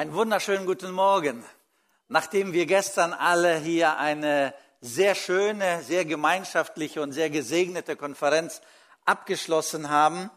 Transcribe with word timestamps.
Einen 0.00 0.14
wunderschönen 0.14 0.64
guten 0.64 0.92
Morgen. 0.92 1.44
Nachdem 2.08 2.54
wir 2.54 2.64
gestern 2.64 3.12
alle 3.12 3.58
hier 3.58 3.98
eine 3.98 4.54
sehr 4.80 5.14
schöne, 5.14 5.82
sehr 5.82 6.06
gemeinschaftliche 6.06 7.02
und 7.02 7.12
sehr 7.12 7.28
gesegnete 7.28 7.96
Konferenz 7.96 8.62
abgeschlossen 9.04 9.90
haben, 9.90 10.30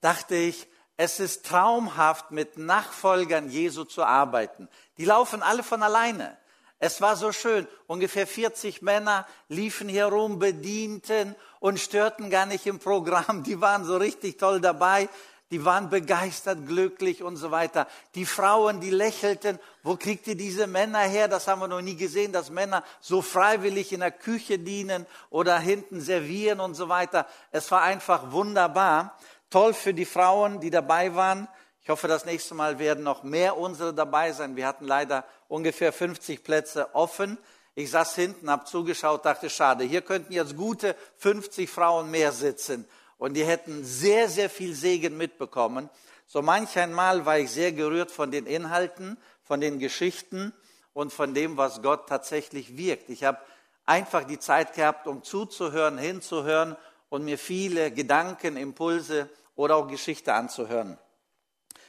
dachte 0.00 0.34
ich, 0.34 0.66
es 0.96 1.20
ist 1.20 1.44
traumhaft, 1.44 2.30
mit 2.30 2.56
Nachfolgern 2.56 3.50
Jesu 3.50 3.84
zu 3.84 4.02
arbeiten. 4.02 4.70
Die 4.96 5.04
laufen 5.04 5.42
alle 5.42 5.62
von 5.62 5.82
alleine. 5.82 6.38
Es 6.78 7.02
war 7.02 7.14
so 7.14 7.32
schön. 7.32 7.68
Ungefähr 7.86 8.26
40 8.26 8.80
Männer 8.80 9.26
liefen 9.48 9.90
hier 9.90 10.06
rum, 10.06 10.38
bedienten 10.38 11.36
und 11.60 11.78
störten 11.78 12.30
gar 12.30 12.46
nicht 12.46 12.64
im 12.64 12.78
Programm. 12.78 13.42
Die 13.42 13.60
waren 13.60 13.84
so 13.84 13.98
richtig 13.98 14.38
toll 14.38 14.62
dabei. 14.62 15.10
Die 15.52 15.66
waren 15.66 15.90
begeistert, 15.90 16.66
glücklich 16.66 17.22
und 17.22 17.36
so 17.36 17.50
weiter. 17.50 17.86
Die 18.14 18.24
Frauen, 18.24 18.80
die 18.80 18.88
lächelten. 18.88 19.58
Wo 19.82 19.96
kriegt 19.96 20.26
ihr 20.26 20.34
diese 20.34 20.66
Männer 20.66 21.00
her? 21.00 21.28
Das 21.28 21.46
haben 21.46 21.60
wir 21.60 21.68
noch 21.68 21.82
nie 21.82 21.94
gesehen, 21.94 22.32
dass 22.32 22.48
Männer 22.48 22.82
so 23.02 23.20
freiwillig 23.20 23.92
in 23.92 24.00
der 24.00 24.12
Küche 24.12 24.58
dienen 24.58 25.04
oder 25.28 25.58
hinten 25.58 26.00
servieren 26.00 26.58
und 26.58 26.72
so 26.72 26.88
weiter. 26.88 27.26
Es 27.50 27.70
war 27.70 27.82
einfach 27.82 28.32
wunderbar. 28.32 29.18
Toll 29.50 29.74
für 29.74 29.92
die 29.92 30.06
Frauen, 30.06 30.58
die 30.58 30.70
dabei 30.70 31.14
waren. 31.14 31.46
Ich 31.82 31.90
hoffe, 31.90 32.08
das 32.08 32.24
nächste 32.24 32.54
Mal 32.54 32.78
werden 32.78 33.04
noch 33.04 33.22
mehr 33.22 33.58
unsere 33.58 33.92
dabei 33.92 34.32
sein. 34.32 34.56
Wir 34.56 34.66
hatten 34.66 34.86
leider 34.86 35.22
ungefähr 35.48 35.92
50 35.92 36.44
Plätze 36.44 36.94
offen. 36.94 37.36
Ich 37.74 37.90
saß 37.90 38.14
hinten, 38.14 38.48
habe 38.50 38.64
zugeschaut, 38.64 39.26
dachte, 39.26 39.50
schade, 39.50 39.84
hier 39.84 40.00
könnten 40.00 40.32
jetzt 40.32 40.56
gute 40.56 40.96
50 41.18 41.68
Frauen 41.68 42.10
mehr 42.10 42.32
sitzen 42.32 42.88
und 43.22 43.34
die 43.34 43.44
hätten 43.44 43.84
sehr, 43.84 44.28
sehr 44.28 44.50
viel 44.50 44.74
Segen 44.74 45.16
mitbekommen. 45.16 45.88
So 46.26 46.42
manch 46.42 46.76
einmal 46.76 47.24
war 47.24 47.38
ich 47.38 47.52
sehr 47.52 47.70
gerührt 47.70 48.10
von 48.10 48.32
den 48.32 48.46
Inhalten, 48.46 49.16
von 49.44 49.60
den 49.60 49.78
Geschichten 49.78 50.52
und 50.92 51.12
von 51.12 51.32
dem, 51.32 51.56
was 51.56 51.82
Gott 51.82 52.08
tatsächlich 52.08 52.76
wirkt. 52.76 53.10
Ich 53.10 53.22
habe 53.22 53.38
einfach 53.84 54.24
die 54.24 54.40
Zeit 54.40 54.74
gehabt, 54.74 55.06
um 55.06 55.22
zuzuhören, 55.22 55.98
hinzuhören 55.98 56.76
und 57.10 57.24
mir 57.24 57.38
viele 57.38 57.92
Gedanken, 57.92 58.56
Impulse 58.56 59.28
oder 59.54 59.76
auch 59.76 59.86
Geschichte 59.86 60.34
anzuhören. 60.34 60.98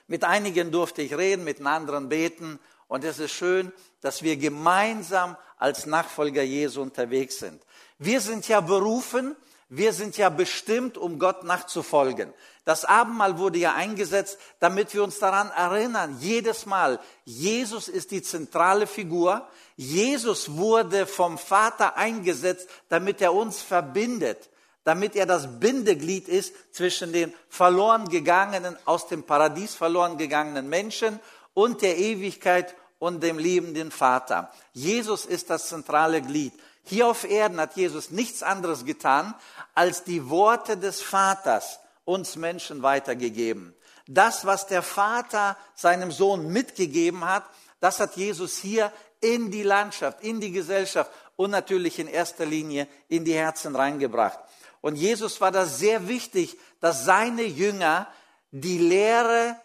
Mit 0.06 0.24
einigen 0.24 0.72
durfte 0.72 1.02
ich 1.02 1.18
reden, 1.18 1.46
mit 1.46 1.66
anderen 1.66 2.10
beten 2.10 2.60
und 2.88 3.04
es 3.04 3.18
ist 3.18 3.32
schön, 3.32 3.74
dass 4.02 4.22
wir 4.22 4.38
gemeinsam 4.38 5.36
als 5.58 5.88
Nachfolger 5.88 6.44
Jesu 6.44 6.84
unterwegs 6.84 7.40
sind. 7.40 7.60
Wir 7.98 8.22
sind 8.22 8.48
ja 8.48 8.62
berufen, 8.62 9.36
wir 9.76 9.92
sind 9.92 10.18
ja 10.18 10.30
bestimmt, 10.30 11.00
um 11.00 11.18
Gott 11.18 11.44
nachzufolgen. 11.44 12.32
Das 12.64 12.86
Abendmahl 12.86 13.40
wurde 13.40 13.58
ja 13.58 13.74
eingesetzt, 13.74 14.38
damit 14.60 14.94
wir 14.94 15.04
uns 15.04 15.18
daran 15.18 15.50
erinnern, 15.50 16.16
jedes 16.20 16.68
Mal, 16.68 17.00
Jesus 17.26 17.88
ist 17.88 18.12
die 18.12 18.22
zentrale 18.22 18.86
Figur. 18.86 19.48
Jesus 19.76 20.58
wurde 20.58 21.08
vom 21.08 21.40
Vater 21.40 21.98
eingesetzt, 21.98 22.70
damit 22.90 23.20
er 23.20 23.34
uns 23.34 23.64
verbindet, 23.64 24.52
damit 24.84 25.16
er 25.16 25.26
das 25.26 25.60
Bindeglied 25.60 26.28
ist 26.28 26.54
zwischen 26.72 27.12
den 27.12 27.34
verloren 27.50 28.10
gegangenen, 28.10 28.78
aus 28.86 29.08
dem 29.08 29.24
Paradies 29.24 29.74
verloren 29.74 30.20
gegangenen 30.20 30.70
Menschen 30.70 31.20
und 31.56 31.82
der 31.82 31.98
Ewigkeit 31.98 32.76
und 33.00 33.24
dem 33.24 33.40
liebenden 33.40 33.90
Vater. 33.90 34.52
Jesus 34.72 35.26
ist 35.26 35.50
das 35.50 35.68
zentrale 35.68 36.22
Glied. 36.22 36.54
Hier 36.86 37.08
auf 37.08 37.24
Erden 37.24 37.60
hat 37.60 37.76
Jesus 37.76 38.12
nichts 38.12 38.44
anderes 38.44 38.86
getan, 38.86 39.34
als 39.74 40.04
die 40.04 40.30
Worte 40.30 40.78
des 40.78 41.02
Vaters 41.02 41.80
uns 42.06 42.36
Menschen 42.36 42.84
weitergegeben. 42.84 43.74
Das, 44.08 44.46
was 44.46 44.68
der 44.68 44.82
Vater 44.82 45.58
seinem 45.76 46.12
Sohn 46.12 46.48
mitgegeben 46.52 47.24
hat, 47.26 47.46
das 47.80 48.00
hat 48.00 48.16
Jesus 48.18 48.58
hier 48.58 48.92
in 49.22 49.50
die 49.50 49.64
Landschaft, 49.64 50.22
in 50.22 50.42
die 50.42 50.52
Gesellschaft 50.52 51.10
und 51.38 51.52
natürlich 51.52 52.00
in 52.00 52.08
erster 52.08 52.46
Linie 52.46 52.88
in 53.08 53.24
die 53.24 53.34
Herzen 53.34 53.76
reingebracht. 53.76 54.40
Und 54.82 54.96
Jesus 54.96 55.40
war 55.40 55.52
das 55.52 55.80
sehr 55.80 56.10
wichtig, 56.10 56.58
dass 56.82 57.06
seine 57.06 57.44
Jünger 57.44 58.08
die 58.52 58.78
Lehre 58.78 59.56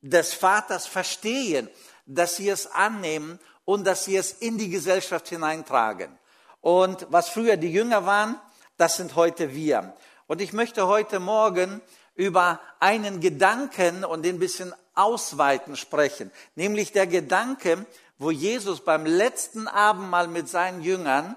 des 0.00 0.32
Vaters 0.32 0.86
verstehen, 0.86 1.68
dass 2.06 2.36
sie 2.36 2.48
es 2.48 2.66
annehmen 2.66 3.38
und 3.66 3.86
dass 3.86 4.06
sie 4.06 4.16
es 4.16 4.32
in 4.32 4.56
die 4.56 4.70
Gesellschaft 4.70 5.28
hineintragen. 5.28 6.18
Und 6.62 7.06
was 7.10 7.28
früher 7.28 7.58
die 7.58 7.72
Jünger 7.72 8.06
waren, 8.06 8.40
das 8.78 8.96
sind 8.96 9.16
heute 9.16 9.52
wir. 9.52 9.94
Und 10.28 10.40
ich 10.40 10.52
möchte 10.54 10.86
heute 10.86 11.20
Morgen 11.20 11.82
über 12.14 12.60
einen 12.78 13.20
Gedanken 13.20 14.04
und 14.04 14.22
den 14.22 14.38
bisschen 14.38 14.72
ausweiten 14.94 15.76
sprechen, 15.76 16.30
nämlich 16.54 16.92
der 16.92 17.06
Gedanke, 17.06 17.84
wo 18.18 18.30
Jesus 18.30 18.84
beim 18.84 19.04
letzten 19.04 19.66
Abendmahl 19.66 20.28
mit 20.28 20.48
seinen 20.48 20.82
Jüngern 20.82 21.34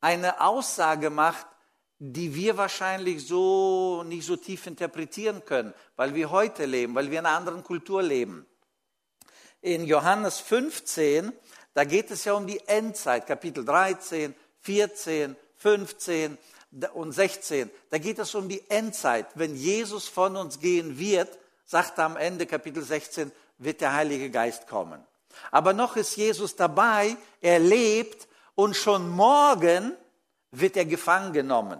eine 0.00 0.40
Aussage 0.40 1.10
macht, 1.10 1.46
die 1.98 2.34
wir 2.34 2.56
wahrscheinlich 2.56 3.26
so 3.26 4.04
nicht 4.04 4.24
so 4.24 4.36
tief 4.36 4.66
interpretieren 4.66 5.44
können, 5.44 5.74
weil 5.96 6.14
wir 6.14 6.30
heute 6.30 6.64
leben, 6.64 6.94
weil 6.94 7.10
wir 7.10 7.18
in 7.18 7.26
einer 7.26 7.36
anderen 7.36 7.62
Kultur 7.62 8.02
leben. 8.02 8.46
In 9.60 9.84
Johannes 9.84 10.38
15 10.38 11.32
da 11.78 11.84
geht 11.84 12.10
es 12.10 12.24
ja 12.24 12.32
um 12.32 12.44
die 12.44 12.58
Endzeit, 12.66 13.24
Kapitel 13.24 13.64
13, 13.64 14.34
14, 14.62 15.36
15 15.58 16.36
und 16.92 17.12
16. 17.12 17.70
Da 17.88 17.98
geht 17.98 18.18
es 18.18 18.34
um 18.34 18.48
die 18.48 18.68
Endzeit. 18.68 19.28
Wenn 19.36 19.54
Jesus 19.54 20.08
von 20.08 20.34
uns 20.34 20.58
gehen 20.58 20.98
wird, 20.98 21.38
sagt 21.64 21.98
er 21.98 22.06
am 22.06 22.16
Ende 22.16 22.46
Kapitel 22.46 22.82
16, 22.82 23.30
wird 23.58 23.80
der 23.80 23.92
Heilige 23.92 24.28
Geist 24.28 24.66
kommen. 24.66 25.00
Aber 25.52 25.72
noch 25.72 25.94
ist 25.94 26.16
Jesus 26.16 26.56
dabei, 26.56 27.16
er 27.40 27.60
lebt 27.60 28.26
und 28.56 28.74
schon 28.74 29.08
morgen 29.08 29.96
wird 30.50 30.76
er 30.76 30.84
gefangen 30.84 31.32
genommen 31.32 31.78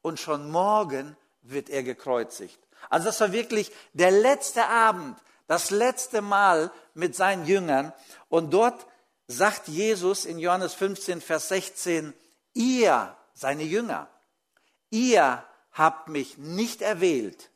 und 0.00 0.18
schon 0.18 0.50
morgen 0.50 1.14
wird 1.42 1.68
er 1.68 1.82
gekreuzigt. 1.82 2.58
Also 2.88 3.08
das 3.08 3.20
war 3.20 3.32
wirklich 3.32 3.70
der 3.92 4.12
letzte 4.12 4.66
Abend, 4.66 5.18
das 5.46 5.70
letzte 5.70 6.22
Mal 6.22 6.70
mit 6.94 7.14
seinen 7.14 7.44
Jüngern 7.44 7.92
und 8.30 8.54
dort 8.54 8.86
sagt 9.28 9.68
Jesus 9.68 10.24
in 10.24 10.38
Johannes 10.38 10.74
15, 10.74 11.20
Vers 11.20 11.48
16, 11.48 12.14
ihr, 12.54 13.16
seine 13.34 13.64
Jünger, 13.64 14.08
ihr 14.90 15.44
habt 15.72 16.08
mich 16.08 16.38
nicht 16.38 16.82
erwählt, 16.82 17.50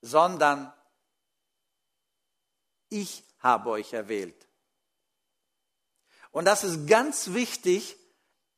sondern 0.00 0.72
ich 2.88 3.24
habe 3.38 3.70
euch 3.70 3.92
erwählt. 3.92 4.48
Und 6.30 6.44
das 6.44 6.64
ist 6.64 6.86
ganz 6.86 7.32
wichtig, 7.32 7.96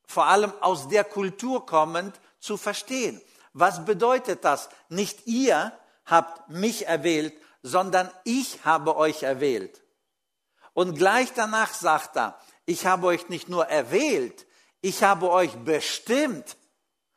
vor 0.06 0.26
allem 0.26 0.52
aus 0.60 0.88
der 0.88 1.04
Kultur 1.04 1.66
kommend, 1.66 2.18
zu 2.40 2.56
verstehen. 2.56 3.20
Was 3.52 3.84
bedeutet 3.84 4.44
das? 4.44 4.68
Nicht 4.88 5.26
ihr 5.26 5.72
habt 6.04 6.50
mich 6.50 6.86
erwählt, 6.86 7.34
sondern 7.62 8.10
ich 8.24 8.64
habe 8.64 8.96
euch 8.96 9.22
erwählt. 9.22 9.83
Und 10.74 10.96
gleich 10.96 11.32
danach 11.34 11.72
sagt 11.72 12.16
er, 12.16 12.38
ich 12.66 12.86
habe 12.86 13.06
euch 13.06 13.28
nicht 13.28 13.48
nur 13.48 13.66
erwählt, 13.66 14.46
ich 14.80 15.02
habe 15.02 15.30
euch 15.30 15.52
bestimmt. 15.64 16.56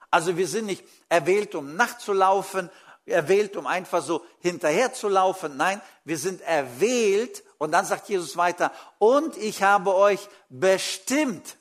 Also 0.09 0.37
wir 0.37 0.47
sind 0.47 0.67
nicht 0.67 0.85
erwählt, 1.09 1.53
um 1.53 1.75
nachzulaufen, 1.75 2.69
erwählt, 3.05 3.57
um 3.57 3.67
einfach 3.67 4.01
so 4.01 4.23
hinterher 4.39 4.93
zu 4.93 5.09
laufen. 5.09 5.57
Nein, 5.57 5.81
wir 6.05 6.17
sind 6.17 6.41
erwählt. 6.41 7.43
Und 7.57 7.71
dann 7.71 7.85
sagt 7.85 8.07
Jesus 8.07 8.37
weiter, 8.37 8.71
und 8.99 9.35
ich 9.35 9.63
habe 9.63 9.95
euch 9.95 10.29
bestimmt. 10.49 11.57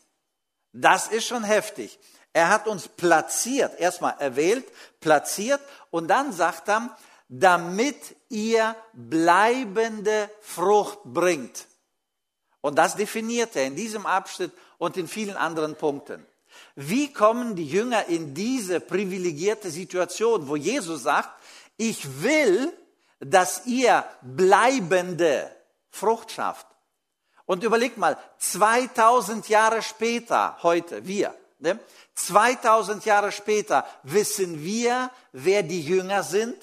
Das 0.72 1.08
ist 1.08 1.26
schon 1.26 1.42
heftig. 1.42 1.98
Er 2.32 2.50
hat 2.50 2.68
uns 2.68 2.86
platziert, 2.86 3.80
erstmal 3.80 4.14
erwählt, 4.18 4.66
platziert 5.00 5.60
und 5.90 6.06
dann 6.08 6.32
sagt 6.32 6.68
er, 6.68 6.94
damit 7.28 7.96
ihr 8.28 8.76
bleibende 8.92 10.30
Frucht 10.42 10.98
bringt. 11.02 11.66
Und 12.66 12.74
das 12.74 12.96
definiert 12.96 13.54
er 13.54 13.64
in 13.64 13.76
diesem 13.76 14.06
Abschnitt 14.06 14.50
und 14.78 14.96
in 14.96 15.06
vielen 15.06 15.36
anderen 15.36 15.76
Punkten. 15.76 16.26
Wie 16.74 17.12
kommen 17.12 17.54
die 17.54 17.68
Jünger 17.68 18.06
in 18.06 18.34
diese 18.34 18.80
privilegierte 18.80 19.70
Situation, 19.70 20.48
wo 20.48 20.56
Jesus 20.56 21.04
sagt, 21.04 21.30
ich 21.76 22.24
will, 22.24 22.72
dass 23.20 23.66
ihr 23.66 24.04
bleibende 24.20 25.48
Frucht 25.90 26.32
schafft. 26.32 26.66
Und 27.44 27.62
überlegt 27.62 27.98
mal, 27.98 28.18
2000 28.38 29.48
Jahre 29.48 29.80
später, 29.80 30.58
heute, 30.64 31.06
wir, 31.06 31.36
ne? 31.60 31.78
2000 32.16 33.04
Jahre 33.04 33.30
später 33.30 33.86
wissen 34.02 34.64
wir, 34.64 35.12
wer 35.30 35.62
die 35.62 35.82
Jünger 35.82 36.24
sind 36.24 36.56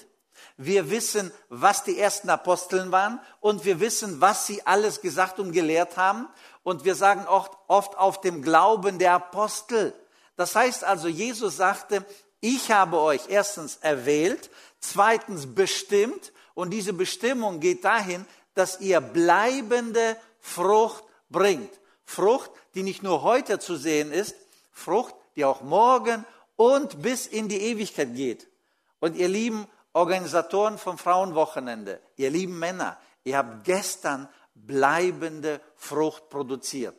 wir 0.56 0.90
wissen, 0.90 1.32
was 1.48 1.82
die 1.84 1.98
ersten 1.98 2.30
Aposteln 2.30 2.92
waren 2.92 3.20
und 3.40 3.64
wir 3.64 3.80
wissen, 3.80 4.20
was 4.20 4.46
sie 4.46 4.64
alles 4.66 5.00
gesagt 5.00 5.40
und 5.40 5.52
gelehrt 5.52 5.96
haben. 5.96 6.28
Und 6.62 6.84
wir 6.84 6.94
sagen 6.94 7.26
oft, 7.26 7.52
oft 7.66 7.98
auf 7.98 8.20
dem 8.20 8.42
Glauben 8.42 8.98
der 8.98 9.14
Apostel. 9.14 9.92
Das 10.36 10.54
heißt 10.54 10.84
also, 10.84 11.08
Jesus 11.08 11.56
sagte, 11.56 12.04
ich 12.40 12.70
habe 12.70 13.00
euch 13.00 13.22
erstens 13.28 13.76
erwählt, 13.76 14.50
zweitens 14.78 15.54
bestimmt 15.54 16.32
und 16.54 16.70
diese 16.70 16.92
Bestimmung 16.92 17.60
geht 17.60 17.84
dahin, 17.84 18.24
dass 18.54 18.80
ihr 18.80 19.00
bleibende 19.00 20.16
Frucht 20.40 21.04
bringt. 21.30 21.72
Frucht, 22.04 22.50
die 22.74 22.82
nicht 22.82 23.02
nur 23.02 23.22
heute 23.22 23.58
zu 23.58 23.76
sehen 23.76 24.12
ist, 24.12 24.36
Frucht, 24.72 25.14
die 25.36 25.44
auch 25.44 25.62
morgen 25.62 26.24
und 26.56 27.02
bis 27.02 27.26
in 27.26 27.48
die 27.48 27.60
Ewigkeit 27.60 28.14
geht. 28.14 28.46
Und 29.00 29.16
ihr 29.16 29.28
lieben 29.28 29.66
Organisatoren 29.94 30.76
vom 30.76 30.98
Frauenwochenende, 30.98 32.00
ihr 32.16 32.30
lieben 32.30 32.58
Männer, 32.58 32.98
ihr 33.22 33.38
habt 33.38 33.64
gestern 33.64 34.28
bleibende 34.54 35.60
Frucht 35.76 36.28
produziert. 36.28 36.96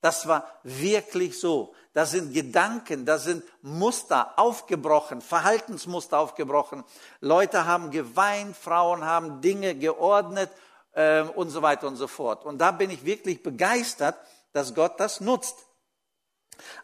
Das 0.00 0.28
war 0.28 0.46
wirklich 0.62 1.40
so. 1.40 1.74
Da 1.92 2.04
sind 2.04 2.34
Gedanken, 2.34 3.06
da 3.06 3.18
sind 3.18 3.42
Muster 3.62 4.38
aufgebrochen, 4.38 5.20
Verhaltensmuster 5.20 6.18
aufgebrochen. 6.18 6.84
Leute 7.20 7.64
haben 7.64 7.90
geweint, 7.90 8.56
Frauen 8.56 9.04
haben 9.04 9.40
Dinge 9.40 9.74
geordnet 9.74 10.50
äh, 10.92 11.22
und 11.22 11.50
so 11.50 11.62
weiter 11.62 11.86
und 11.86 11.96
so 11.96 12.06
fort. 12.06 12.44
Und 12.44 12.58
da 12.58 12.70
bin 12.70 12.90
ich 12.90 13.04
wirklich 13.04 13.42
begeistert, 13.42 14.16
dass 14.52 14.74
Gott 14.74 15.00
das 15.00 15.20
nutzt. 15.20 15.66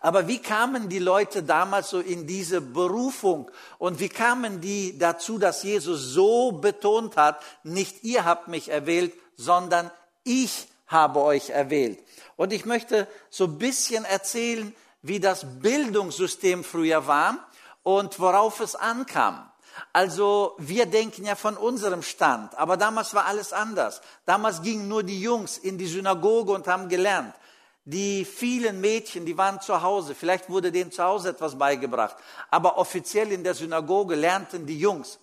Aber 0.01 0.29
wie 0.29 0.39
kamen 0.39 0.89
die 0.89 0.99
Leute 0.99 1.43
damals 1.43 1.91
so 1.91 2.01
in 2.01 2.27
diese 2.27 2.61
Berufung 2.61 3.51
und 3.79 4.01
wie 4.01 4.09
kamen 4.09 4.61
die 4.61 4.99
dazu, 4.99 5.39
dass 5.39 5.63
Jesus 5.63 6.01
so 6.01 6.53
betont 6.53 7.17
hat, 7.17 7.43
nicht 7.63 8.05
ihr 8.05 8.25
habt 8.25 8.49
mich 8.49 8.69
erwählt, 8.69 9.15
sondern 9.37 9.91
ich 10.25 10.69
habe 10.87 11.21
euch 11.21 11.51
erwählt. 11.51 11.99
Und 12.37 12.53
ich 12.53 12.65
möchte 12.65 13.09
so 13.31 13.45
ein 13.45 13.59
bisschen 13.59 14.05
erzählen, 14.05 14.75
wie 15.03 15.21
das 15.21 15.45
Bildungssystem 15.61 16.65
früher 16.65 17.07
war 17.07 17.49
und 17.83 18.21
worauf 18.21 18.61
es 18.61 18.75
ankam. 18.77 19.49
Also 19.93 20.55
wir 20.59 20.87
denken 20.87 21.25
ja 21.25 21.35
von 21.35 21.57
unserem 21.57 22.03
Stand, 22.03 22.55
aber 22.57 22.77
damals 22.77 23.15
war 23.15 23.27
alles 23.27 23.53
anders. 23.53 24.01
Damals 24.27 24.63
gingen 24.63 24.89
nur 24.89 25.03
die 25.03 25.21
Jungs 25.21 25.59
in 25.59 25.79
die 25.79 25.87
Synagoge 25.87 26.53
und 26.53 26.67
haben 26.67 26.89
gelernt. 26.89 27.35
Die 27.85 28.25
vielen 28.25 28.81
Mädchen, 28.81 29.27
die 29.27 29.37
waren 29.37 29.61
zu 29.61 29.83
Hause, 29.83 30.15
vielleicht 30.15 30.49
wurde 30.49 30.71
denen 30.71 30.93
zu 30.93 31.03
Hause 31.03 31.31
etwas 31.31 31.59
beigebracht, 31.59 32.17
aber 32.51 32.79
offiziell 32.79 33.33
in 33.33 33.43
der 33.43 33.55
Synagoge 33.55 34.15
lernten 34.15 34.67
die 34.67 34.79
Jungs. 34.79 35.19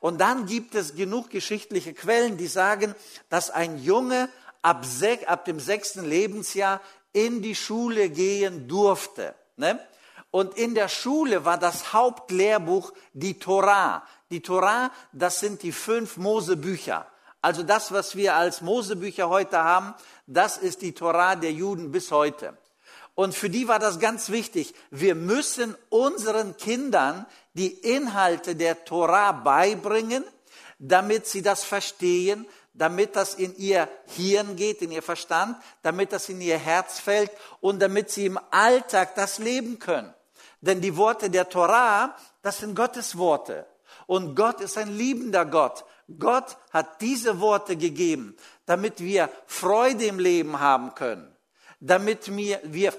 Und 0.00 0.20
dann 0.20 0.46
gibt 0.46 0.74
es 0.74 0.96
genug 0.96 1.30
geschichtliche 1.30 1.94
Quellen, 1.94 2.36
die 2.36 2.48
sagen, 2.48 2.96
dass 3.28 3.50
ein 3.50 3.78
Junge 3.78 4.28
ab, 4.62 4.84
ab 5.26 5.44
dem 5.44 5.60
sechsten 5.60 6.04
Lebensjahr 6.04 6.80
in 7.12 7.40
die 7.40 7.54
Schule 7.54 8.10
gehen 8.10 8.66
durfte. 8.66 9.36
Ne? 9.56 9.78
Und 10.32 10.56
in 10.56 10.74
der 10.74 10.88
Schule 10.88 11.44
war 11.44 11.58
das 11.58 11.92
Hauptlehrbuch 11.92 12.92
die 13.12 13.38
Torah. 13.38 14.02
Die 14.30 14.40
Torah, 14.40 14.90
das 15.12 15.38
sind 15.38 15.62
die 15.62 15.72
fünf 15.72 16.16
Mosebücher. 16.16 17.06
Also 17.42 17.64
das, 17.64 17.92
was 17.92 18.16
wir 18.16 18.36
als 18.36 18.60
Mosebücher 18.60 19.28
heute 19.28 19.58
haben, 19.58 19.94
das 20.26 20.56
ist 20.56 20.80
die 20.80 20.92
Torah 20.92 21.34
der 21.36 21.52
Juden 21.52 21.90
bis 21.90 22.10
heute. 22.12 22.56
Und 23.14 23.34
für 23.34 23.50
die 23.50 23.68
war 23.68 23.78
das 23.78 23.98
ganz 23.98 24.30
wichtig. 24.30 24.74
Wir 24.90 25.14
müssen 25.14 25.76
unseren 25.90 26.56
Kindern 26.56 27.26
die 27.52 27.66
Inhalte 27.66 28.56
der 28.56 28.84
Torah 28.84 29.32
beibringen, 29.32 30.24
damit 30.78 31.26
sie 31.26 31.42
das 31.42 31.64
verstehen, 31.64 32.46
damit 32.74 33.16
das 33.16 33.34
in 33.34 33.54
ihr 33.56 33.88
Hirn 34.06 34.56
geht, 34.56 34.80
in 34.80 34.92
ihr 34.92 35.02
Verstand, 35.02 35.56
damit 35.82 36.12
das 36.12 36.28
in 36.28 36.40
ihr 36.40 36.58
Herz 36.58 37.00
fällt 37.00 37.30
und 37.60 37.82
damit 37.82 38.10
sie 38.10 38.26
im 38.26 38.38
Alltag 38.50 39.14
das 39.14 39.38
leben 39.38 39.78
können. 39.78 40.14
Denn 40.60 40.80
die 40.80 40.96
Worte 40.96 41.28
der 41.28 41.48
Torah, 41.48 42.16
das 42.40 42.58
sind 42.58 42.74
Gottes 42.74 43.18
Worte. 43.18 43.66
Und 44.06 44.34
Gott 44.36 44.60
ist 44.60 44.78
ein 44.78 44.96
liebender 44.96 45.44
Gott. 45.44 45.84
Gott 46.18 46.56
hat 46.70 47.00
diese 47.00 47.40
Worte 47.40 47.76
gegeben, 47.76 48.36
damit 48.66 49.00
wir 49.00 49.30
Freude 49.46 50.06
im 50.06 50.18
Leben 50.18 50.60
haben 50.60 50.94
können, 50.94 51.34
damit 51.80 52.36
wir, 52.36 52.92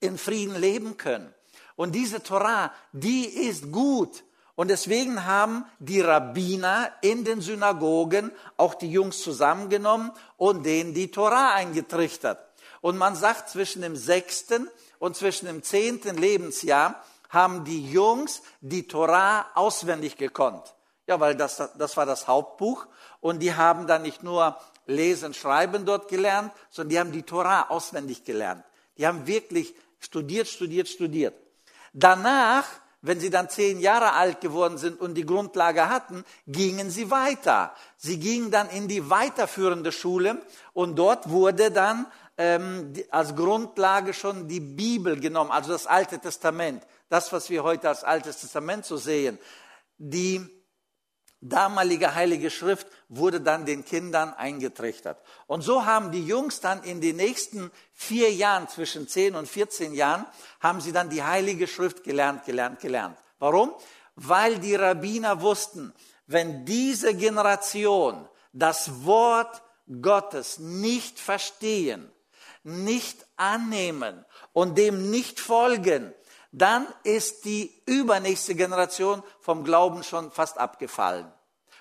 in 0.00 0.16
Frieden 0.16 0.56
leben 0.56 0.96
können. 0.96 1.34
Und 1.76 1.94
diese 1.94 2.22
Torah, 2.22 2.72
die 2.92 3.24
ist 3.24 3.70
gut. 3.70 4.24
Und 4.54 4.68
deswegen 4.68 5.24
haben 5.24 5.64
die 5.78 6.00
Rabbiner 6.00 6.92
in 7.00 7.24
den 7.24 7.40
Synagogen 7.40 8.32
auch 8.56 8.74
die 8.74 8.90
Jungs 8.90 9.22
zusammengenommen 9.22 10.10
und 10.36 10.64
denen 10.64 10.92
die 10.92 11.10
Torah 11.10 11.54
eingetrichtert. 11.54 12.38
Und 12.80 12.98
man 12.98 13.14
sagt, 13.14 13.50
zwischen 13.50 13.82
dem 13.82 13.96
sechsten 13.96 14.68
und 14.98 15.16
zwischen 15.16 15.46
dem 15.46 15.62
zehnten 15.62 16.16
Lebensjahr 16.16 17.02
haben 17.30 17.64
die 17.64 17.90
Jungs 17.90 18.42
die 18.60 18.86
Torah 18.86 19.46
auswendig 19.54 20.16
gekonnt. 20.16 20.74
Ja, 21.10 21.18
weil 21.18 21.34
das, 21.34 21.60
das 21.76 21.96
war 21.96 22.06
das 22.06 22.28
Hauptbuch. 22.28 22.86
Und 23.20 23.40
die 23.40 23.52
haben 23.52 23.88
dann 23.88 24.02
nicht 24.02 24.22
nur 24.22 24.56
Lesen, 24.86 25.34
Schreiben 25.34 25.84
dort 25.84 26.06
gelernt, 26.06 26.52
sondern 26.70 26.90
die 26.90 27.00
haben 27.00 27.10
die 27.10 27.24
Torah 27.24 27.68
auswendig 27.68 28.22
gelernt. 28.22 28.62
Die 28.96 29.08
haben 29.08 29.26
wirklich 29.26 29.74
studiert, 29.98 30.46
studiert, 30.46 30.86
studiert. 30.86 31.34
Danach, 31.92 32.64
wenn 33.02 33.18
sie 33.18 33.28
dann 33.28 33.50
zehn 33.50 33.80
Jahre 33.80 34.12
alt 34.12 34.40
geworden 34.40 34.78
sind 34.78 35.00
und 35.00 35.14
die 35.14 35.26
Grundlage 35.26 35.88
hatten, 35.88 36.24
gingen 36.46 36.90
sie 36.90 37.10
weiter. 37.10 37.74
Sie 37.96 38.20
gingen 38.20 38.52
dann 38.52 38.70
in 38.70 38.86
die 38.86 39.10
weiterführende 39.10 39.90
Schule 39.90 40.40
und 40.74 40.94
dort 40.94 41.28
wurde 41.28 41.72
dann 41.72 42.06
ähm, 42.38 42.92
als 43.10 43.34
Grundlage 43.34 44.14
schon 44.14 44.46
die 44.46 44.60
Bibel 44.60 45.18
genommen, 45.18 45.50
also 45.50 45.72
das 45.72 45.88
Alte 45.88 46.20
Testament, 46.20 46.86
das, 47.08 47.32
was 47.32 47.50
wir 47.50 47.64
heute 47.64 47.88
als 47.88 48.04
Altes 48.04 48.42
Testament 48.42 48.86
so 48.86 48.96
sehen. 48.96 49.40
Die 49.98 50.59
damalige 51.40 52.14
Heilige 52.14 52.50
Schrift 52.50 52.86
wurde 53.08 53.40
dann 53.40 53.66
den 53.66 53.84
Kindern 53.84 54.34
eingetrichtert. 54.34 55.22
Und 55.46 55.62
so 55.62 55.86
haben 55.86 56.12
die 56.12 56.24
Jungs 56.24 56.60
dann 56.60 56.82
in 56.82 57.00
den 57.00 57.16
nächsten 57.16 57.70
vier 57.92 58.32
Jahren, 58.32 58.68
zwischen 58.68 59.08
10 59.08 59.34
und 59.34 59.48
14 59.48 59.94
Jahren, 59.94 60.26
haben 60.60 60.80
sie 60.80 60.92
dann 60.92 61.10
die 61.10 61.22
Heilige 61.22 61.66
Schrift 61.66 62.04
gelernt, 62.04 62.44
gelernt, 62.44 62.80
gelernt. 62.80 63.18
Warum? 63.38 63.72
Weil 64.16 64.58
die 64.58 64.74
Rabbiner 64.74 65.40
wussten, 65.40 65.94
wenn 66.26 66.64
diese 66.64 67.14
Generation 67.14 68.28
das 68.52 69.04
Wort 69.04 69.62
Gottes 70.02 70.58
nicht 70.58 71.18
verstehen, 71.18 72.10
nicht 72.62 73.26
annehmen 73.36 74.24
und 74.52 74.76
dem 74.76 75.10
nicht 75.10 75.40
folgen, 75.40 76.14
dann 76.52 76.86
ist 77.04 77.44
die 77.44 77.72
übernächste 77.86 78.54
Generation 78.54 79.22
vom 79.40 79.64
Glauben 79.64 80.02
schon 80.02 80.30
fast 80.30 80.58
abgefallen. 80.58 81.30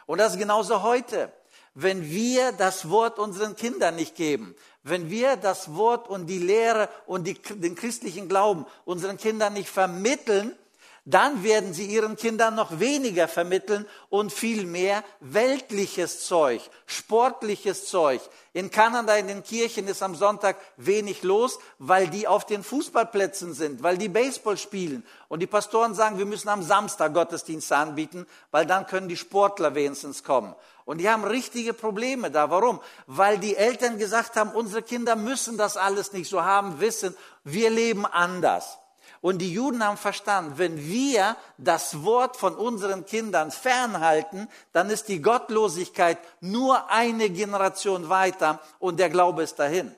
Und 0.06 0.20
das 0.20 0.34
ist 0.34 0.40
genauso 0.40 0.84
heute. 0.84 1.32
Wenn 1.76 2.10
wir 2.10 2.52
das 2.52 2.90
Wort 2.90 3.20
unseren 3.20 3.56
Kindern 3.56 3.96
nicht 3.96 4.16
geben, 4.16 4.56
wenn 4.84 5.10
wir 5.10 5.38
das 5.38 5.76
Wort 5.76 6.10
und 6.10 6.28
die 6.28 6.40
Lehre 6.40 6.90
und 7.06 7.26
die, 7.26 7.36
den 7.36 7.76
christlichen 7.76 8.28
Glauben 8.28 8.66
unseren 8.86 9.18
Kindern 9.18 9.54
nicht 9.54 9.70
vermitteln, 9.70 10.58
dann 11.06 11.44
werden 11.44 11.74
sie 11.74 11.86
ihren 11.86 12.16
Kindern 12.16 12.56
noch 12.56 12.80
weniger 12.80 13.28
vermitteln 13.28 13.86
und 14.10 14.32
viel 14.32 14.66
mehr 14.66 15.04
weltliches 15.20 16.26
Zeug, 16.26 16.62
sportliches 16.86 17.86
Zeug. 17.86 18.22
In 18.54 18.72
Kanada 18.72 19.16
in 19.16 19.28
den 19.28 19.44
Kirchen 19.44 19.88
ist 19.88 20.02
am 20.02 20.16
Sonntag 20.16 20.58
wenig 20.78 21.22
los, 21.22 21.60
weil 21.78 22.08
die 22.08 22.28
auf 22.28 22.46
den 22.46 22.64
Fußballplätzen 22.64 23.54
sind, 23.54 23.84
weil 23.84 23.98
die 23.98 24.10
Baseball 24.10 24.58
spielen. 24.58 25.06
Und 25.28 25.42
die 25.42 25.48
Pastoren 25.48 25.94
sagen, 25.94 26.18
wir 26.18 26.26
müssen 26.26 26.50
am 26.50 26.64
Samstag 26.64 27.14
Gottesdienste 27.14 27.78
anbieten, 27.78 28.26
weil 28.50 28.66
dann 28.66 28.88
können 28.88 29.08
die 29.08 29.18
Sportler 29.18 29.76
wenigstens 29.76 30.24
kommen. 30.24 30.56
Und 30.86 30.98
die 30.98 31.08
haben 31.08 31.24
richtige 31.24 31.74
Probleme 31.74 32.32
da. 32.32 32.50
Warum? 32.50 32.80
Weil 33.06 33.38
die 33.38 33.56
Eltern 33.56 34.00
gesagt 34.00 34.36
haben, 34.36 34.50
unsere 34.50 34.82
Kinder 34.82 35.16
müssen 35.16 35.56
das 35.56 35.78
alles 35.78 36.14
nicht 36.14 36.28
so 36.28 36.44
haben, 36.44 36.80
wissen, 36.80 37.16
wir 37.44 37.70
leben 37.70 38.08
anders. 38.08 38.79
Und 39.22 39.40
die 39.40 39.52
Juden 39.52 39.84
haben 39.84 39.98
verstanden, 39.98 40.54
wenn 40.58 40.78
wir 40.78 41.36
das 41.58 42.04
Wort 42.04 42.38
von 42.38 42.56
unseren 42.56 43.06
Kindern 43.06 43.52
fernhalten, 43.52 44.48
dann 44.72 44.90
ist 44.90 45.10
die 45.10 45.22
Gottlosigkeit 45.22 46.18
nur 46.40 46.90
eine 46.90 47.30
Generation 47.30 48.10
weiter 48.10 48.60
und 48.80 49.00
der 49.00 49.10
Glaube 49.10 49.44
ist 49.44 49.60
dahin. 49.60 49.94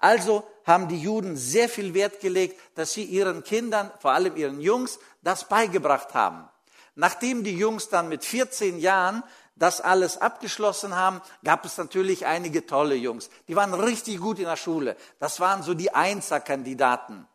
Also 0.00 0.44
haben 0.64 0.88
die 0.88 1.00
Juden 1.00 1.36
sehr 1.36 1.68
viel 1.68 1.94
Wert 1.94 2.20
gelegt, 2.20 2.60
dass 2.74 2.92
sie 2.92 3.04
ihren 3.04 3.44
Kindern, 3.44 3.90
vor 4.00 4.12
allem 4.12 4.36
ihren 4.36 4.60
Jungs, 4.60 4.98
das 5.22 5.48
beigebracht 5.48 6.12
haben. 6.14 6.48
Nachdem 6.96 7.44
die 7.44 7.56
Jungs 7.56 7.88
dann 7.88 8.08
mit 8.08 8.24
14 8.24 8.78
Jahren 8.78 9.22
das 9.54 9.80
alles 9.80 10.18
abgeschlossen 10.20 10.96
haben, 10.96 11.22
gab 11.44 11.64
es 11.64 11.78
natürlich 11.78 12.26
einige 12.26 12.66
tolle 12.66 12.94
Jungs. 12.94 13.30
Die 13.48 13.56
waren 13.56 13.74
richtig 13.74 14.20
gut 14.20 14.38
in 14.38 14.44
der 14.44 14.56
Schule. 14.56 14.96
Das 15.18 15.40
waren 15.40 15.62
so 15.62 15.74
die 15.74 15.94
Einserkandidaten. 15.94 17.26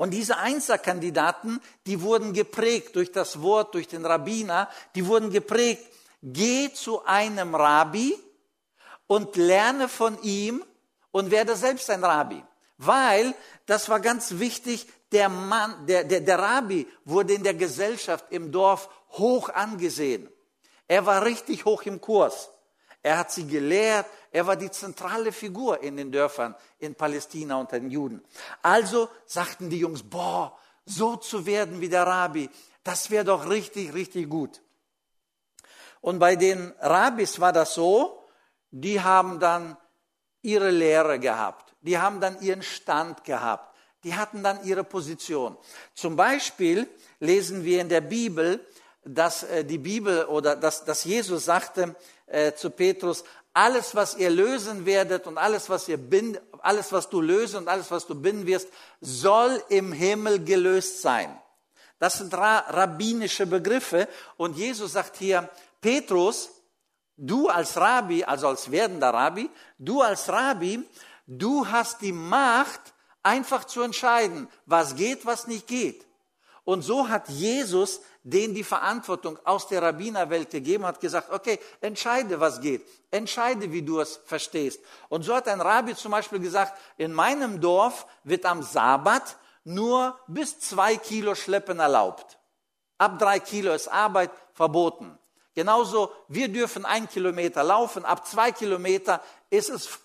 Und 0.00 0.12
diese 0.12 0.38
Einserkandidaten, 0.38 1.60
die 1.84 2.00
wurden 2.00 2.32
geprägt 2.32 2.96
durch 2.96 3.12
das 3.12 3.42
Wort, 3.42 3.74
durch 3.74 3.86
den 3.86 4.06
Rabbiner, 4.06 4.70
die 4.94 5.06
wurden 5.06 5.28
geprägt, 5.28 5.84
geh 6.22 6.72
zu 6.72 7.04
einem 7.04 7.54
Rabbi 7.54 8.18
und 9.06 9.36
lerne 9.36 9.90
von 9.90 10.18
ihm 10.22 10.64
und 11.10 11.30
werde 11.30 11.54
selbst 11.54 11.90
ein 11.90 12.02
Rabbi. 12.02 12.42
Weil, 12.78 13.34
das 13.66 13.90
war 13.90 14.00
ganz 14.00 14.38
wichtig, 14.38 14.86
der 15.12 15.28
Mann, 15.28 15.86
der, 15.86 16.04
der, 16.04 16.22
der 16.22 16.38
Rabbi 16.38 16.86
wurde 17.04 17.34
in 17.34 17.42
der 17.42 17.52
Gesellschaft 17.52 18.24
im 18.30 18.50
Dorf 18.50 18.88
hoch 19.18 19.50
angesehen. 19.50 20.30
Er 20.88 21.04
war 21.04 21.26
richtig 21.26 21.66
hoch 21.66 21.82
im 21.82 22.00
Kurs. 22.00 22.48
Er 23.02 23.18
hat 23.18 23.32
sie 23.32 23.46
gelehrt. 23.46 24.06
Er 24.30 24.46
war 24.46 24.56
die 24.56 24.70
zentrale 24.70 25.32
Figur 25.32 25.82
in 25.82 25.96
den 25.96 26.12
Dörfern 26.12 26.54
in 26.78 26.94
Palästina 26.94 27.56
unter 27.56 27.80
den 27.80 27.90
Juden. 27.90 28.22
Also 28.62 29.08
sagten 29.26 29.70
die 29.70 29.78
Jungs, 29.78 30.02
boah, 30.02 30.56
so 30.84 31.16
zu 31.16 31.46
werden 31.46 31.80
wie 31.80 31.88
der 31.88 32.06
Rabbi, 32.06 32.48
das 32.84 33.10
wäre 33.10 33.24
doch 33.24 33.48
richtig, 33.48 33.94
richtig 33.94 34.28
gut. 34.28 34.62
Und 36.00 36.18
bei 36.18 36.36
den 36.36 36.72
Rabbis 36.80 37.40
war 37.40 37.52
das 37.52 37.74
so, 37.74 38.24
die 38.70 39.00
haben 39.00 39.38
dann 39.38 39.76
ihre 40.42 40.70
Lehre 40.70 41.18
gehabt, 41.18 41.74
die 41.82 41.98
haben 41.98 42.20
dann 42.20 42.40
ihren 42.40 42.62
Stand 42.62 43.24
gehabt, 43.24 43.76
die 44.04 44.14
hatten 44.14 44.42
dann 44.42 44.64
ihre 44.64 44.84
Position. 44.84 45.56
Zum 45.94 46.16
Beispiel 46.16 46.88
lesen 47.18 47.64
wir 47.64 47.82
in 47.82 47.90
der 47.90 48.00
Bibel, 48.00 48.64
dass 49.04 49.42
äh, 49.44 49.64
die 49.64 49.78
Bibel 49.78 50.26
oder 50.26 50.56
dass, 50.56 50.84
dass 50.84 51.04
Jesus 51.04 51.44
sagte 51.44 51.94
äh, 52.26 52.52
zu 52.52 52.70
Petrus, 52.70 53.24
alles, 53.52 53.94
was 53.94 54.16
ihr 54.16 54.30
lösen 54.30 54.86
werdet 54.86 55.26
und 55.26 55.38
alles, 55.38 55.68
was 55.68 55.88
ihr 55.88 55.96
bind, 55.96 56.40
alles, 56.60 56.92
was 56.92 57.08
du 57.08 57.20
lösen 57.20 57.56
und 57.56 57.68
alles, 57.68 57.90
was 57.90 58.06
du 58.06 58.14
binden 58.14 58.46
wirst, 58.46 58.68
soll 59.00 59.62
im 59.68 59.92
Himmel 59.92 60.44
gelöst 60.44 61.02
sein. 61.02 61.36
Das 61.98 62.18
sind 62.18 62.32
rabbinische 62.32 63.46
Begriffe 63.46 64.08
und 64.36 64.56
Jesus 64.56 64.92
sagt 64.92 65.16
hier, 65.16 65.50
Petrus, 65.80 66.50
du 67.16 67.48
als 67.48 67.76
Rabbi, 67.76 68.24
also 68.24 68.48
als 68.48 68.70
werdender 68.70 69.10
Rabbi, 69.10 69.50
du 69.78 70.00
als 70.00 70.28
Rabbi, 70.28 70.82
du 71.26 71.66
hast 71.66 72.00
die 72.00 72.12
Macht, 72.12 72.80
einfach 73.22 73.64
zu 73.64 73.82
entscheiden, 73.82 74.48
was 74.66 74.96
geht, 74.96 75.26
was 75.26 75.46
nicht 75.46 75.66
geht. 75.66 76.06
Und 76.70 76.82
so 76.82 77.08
hat 77.08 77.28
Jesus 77.28 78.00
denen 78.22 78.54
die 78.54 78.62
Verantwortung 78.62 79.40
aus 79.44 79.66
der 79.66 79.82
Rabbinerwelt 79.82 80.50
gegeben, 80.50 80.86
hat 80.86 81.00
gesagt, 81.00 81.28
okay, 81.32 81.58
entscheide, 81.80 82.38
was 82.38 82.60
geht, 82.60 82.86
entscheide, 83.10 83.72
wie 83.72 83.82
du 83.82 83.98
es 83.98 84.20
verstehst. 84.24 84.80
Und 85.08 85.24
so 85.24 85.34
hat 85.34 85.48
ein 85.48 85.60
Rabbi 85.60 85.96
zum 85.96 86.12
Beispiel 86.12 86.38
gesagt, 86.38 86.74
in 86.96 87.12
meinem 87.12 87.60
Dorf 87.60 88.06
wird 88.22 88.46
am 88.46 88.62
Sabbat 88.62 89.36
nur 89.64 90.16
bis 90.28 90.60
zwei 90.60 90.96
Kilo 90.96 91.34
Schleppen 91.34 91.80
erlaubt. 91.80 92.38
Ab 92.98 93.18
drei 93.18 93.40
Kilo 93.40 93.74
ist 93.74 93.88
Arbeit 93.88 94.30
verboten. 94.52 95.18
Genauso, 95.56 96.12
wir 96.28 96.48
dürfen 96.48 96.84
ein 96.84 97.08
Kilometer 97.08 97.64
laufen, 97.64 98.04
ab 98.04 98.28
zwei 98.28 98.52
Kilometer 98.52 99.20
ist 99.48 99.70
es, 99.70 99.98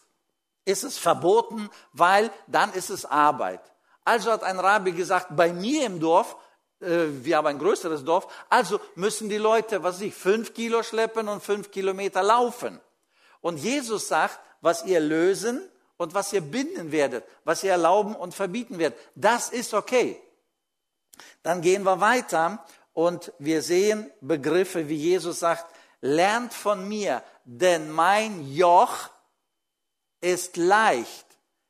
ist 0.66 0.84
es 0.84 0.98
verboten, 0.98 1.70
weil 1.94 2.32
dann 2.48 2.74
ist 2.74 2.90
es 2.90 3.06
Arbeit. 3.06 3.62
Also 4.04 4.32
hat 4.32 4.44
ein 4.44 4.60
Rabbi 4.60 4.94
gesagt, 4.94 5.36
bei 5.36 5.52
mir 5.52 5.86
im 5.86 6.00
Dorf, 6.00 6.38
wir 6.86 7.38
haben 7.38 7.48
ein 7.48 7.60
größeres 7.60 8.04
Dorf, 8.04 8.28
also 8.50 8.80
müssen 8.96 9.30
die 9.30 9.38
Leute, 9.38 9.84
was 9.84 10.02
ich, 10.02 10.14
fünf 10.14 10.54
Kilo 10.54 10.84
schleppen 10.84 11.28
und 11.28 11.42
fünf 11.42 11.72
Kilometer 11.72 12.22
laufen. 12.22 12.80
Und 13.42 13.58
Jesus 13.58 14.08
sagt, 14.08 14.40
was 14.62 14.86
ihr 14.86 15.00
lösen 15.00 15.68
und 15.98 16.14
was 16.14 16.34
ihr 16.34 16.42
binden 16.42 16.92
werdet, 16.92 17.26
was 17.44 17.64
ihr 17.64 17.72
erlauben 17.72 18.16
und 18.16 18.34
verbieten 18.34 18.78
werdet, 18.78 19.00
das 19.16 19.50
ist 19.50 19.74
okay. 19.74 20.22
Dann 21.44 21.62
gehen 21.62 21.84
wir 21.84 22.02
weiter 22.02 22.64
und 22.94 23.32
wir 23.40 23.62
sehen 23.62 24.12
Begriffe, 24.22 24.90
wie 24.90 24.96
Jesus 24.96 25.40
sagt, 25.40 25.66
lernt 26.02 26.54
von 26.54 26.88
mir, 26.88 27.24
denn 27.46 27.90
mein 27.92 28.52
Joch 28.52 29.10
ist 30.22 30.58
leicht. 30.58 31.26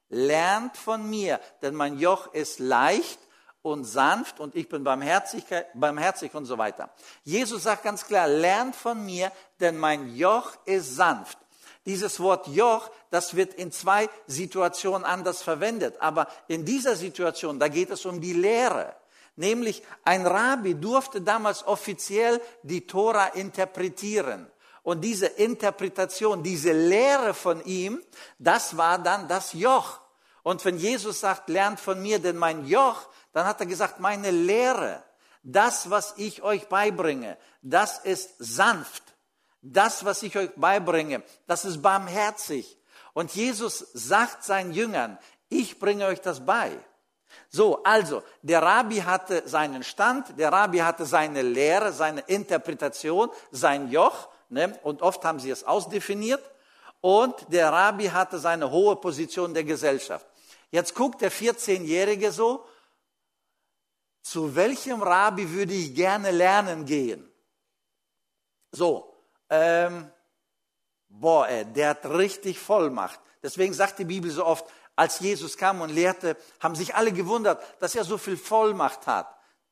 Lernt 0.09 0.77
von 0.77 1.09
mir, 1.09 1.39
denn 1.61 1.75
mein 1.75 1.97
Joch 1.97 2.33
ist 2.33 2.59
leicht 2.59 3.19
und 3.65 3.83
sanft 3.83 4.39
und 4.39 4.55
ich 4.55 4.69
bin 4.69 4.83
barmherzig, 4.83 5.43
barmherzig 5.73 6.35
und 6.35 6.45
so 6.45 6.59
weiter. 6.59 6.91
Jesus 7.23 7.63
sagt 7.63 7.83
ganz 7.83 8.05
klar, 8.05 8.27
lernt 8.27 8.75
von 8.75 9.03
mir, 9.03 9.31
denn 9.59 9.77
mein 9.77 10.15
Joch 10.15 10.51
ist 10.65 10.95
sanft. 10.95 11.39
Dieses 11.87 12.19
Wort 12.19 12.47
Joch, 12.47 12.91
das 13.09 13.35
wird 13.35 13.55
in 13.55 13.71
zwei 13.71 14.07
Situationen 14.27 15.03
anders 15.03 15.41
verwendet. 15.41 15.95
Aber 15.99 16.27
in 16.47 16.63
dieser 16.63 16.95
Situation, 16.95 17.59
da 17.59 17.67
geht 17.67 17.89
es 17.89 18.05
um 18.05 18.21
die 18.21 18.33
Lehre. 18.33 18.95
Nämlich 19.35 19.81
ein 20.03 20.27
Rabbi 20.27 20.75
durfte 20.75 21.21
damals 21.21 21.65
offiziell 21.65 22.41
die 22.61 22.85
Tora 22.85 23.27
interpretieren. 23.29 24.47
Und 24.83 25.01
diese 25.01 25.25
Interpretation, 25.25 26.43
diese 26.43 26.71
Lehre 26.71 27.33
von 27.33 27.65
ihm, 27.65 28.03
das 28.37 28.77
war 28.77 28.99
dann 28.99 29.27
das 29.27 29.53
Joch. 29.53 30.01
Und 30.43 30.63
wenn 30.63 30.77
Jesus 30.77 31.21
sagt, 31.21 31.49
lernt 31.49 31.79
von 31.79 31.99
mir 32.03 32.19
denn 32.19 32.37
mein 32.37 32.67
Joch, 32.67 33.07
dann 33.35 33.45
hat 33.45 33.59
er 33.59 33.65
gesagt, 33.65 33.99
meine 33.99 34.31
Lehre, 34.31 35.03
das, 35.43 35.89
was 35.89 36.13
ich 36.15 36.41
euch 36.41 36.69
beibringe, 36.69 37.37
das 37.61 37.99
ist 37.99 38.33
sanft. 38.39 39.03
Das, 39.61 40.05
was 40.05 40.23
ich 40.23 40.37
euch 40.37 40.51
beibringe, 40.55 41.21
das 41.45 41.65
ist 41.65 41.81
barmherzig. 41.81 42.77
Und 43.11 43.35
Jesus 43.35 43.79
sagt 43.93 44.45
seinen 44.45 44.71
Jüngern, 44.71 45.17
ich 45.49 45.79
bringe 45.79 46.05
euch 46.05 46.21
das 46.21 46.45
bei. 46.45 46.71
So, 47.49 47.83
also, 47.83 48.23
der 48.41 48.61
Rabbi 48.61 48.99
hatte 48.99 49.45
seinen 49.45 49.83
Stand, 49.83 50.39
der 50.39 50.53
Rabbi 50.53 50.77
hatte 50.77 51.05
seine 51.05 51.41
Lehre, 51.41 51.91
seine 51.91 52.21
Interpretation, 52.21 53.29
sein 53.51 53.91
Joch, 53.91 54.29
ne? 54.47 54.79
und 54.83 55.01
oft 55.01 55.25
haben 55.25 55.41
sie 55.41 55.49
es 55.49 55.65
ausdefiniert, 55.65 56.41
und 57.01 57.35
der 57.49 57.69
Rabbi 57.69 58.05
hatte 58.05 58.39
seine 58.39 58.71
hohe 58.71 58.95
Position 58.95 59.53
der 59.53 59.65
Gesellschaft. 59.65 60.25
Jetzt 60.71 60.95
guckt 60.95 61.19
der 61.21 61.33
14-Jährige 61.33 62.31
so, 62.31 62.65
zu 64.25 64.55
welchem 64.55 65.03
Rabbi 65.03 65.51
würde 65.51 65.73
ich 65.73 65.93
gerne 65.93 66.31
lernen 66.31 66.83
gehen? 66.85 67.31
So, 68.71 69.13
ähm, 69.51 70.11
boah, 71.07 71.47
ey, 71.47 71.63
der 71.65 71.89
hat 71.89 72.07
richtig 72.07 72.57
Vollmacht. 72.57 73.19
Deswegen 73.43 73.75
sagt 73.75 73.99
die 73.99 74.05
Bibel 74.05 74.31
so 74.31 74.43
oft, 74.43 74.65
als 74.95 75.19
Jesus 75.19 75.57
kam 75.57 75.81
und 75.81 75.91
lehrte, 75.91 76.37
haben 76.59 76.73
sich 76.73 76.95
alle 76.95 77.11
gewundert, 77.11 77.63
dass 77.79 77.93
er 77.93 78.03
so 78.03 78.17
viel 78.17 78.35
Vollmacht 78.35 79.05
hat. 79.05 79.27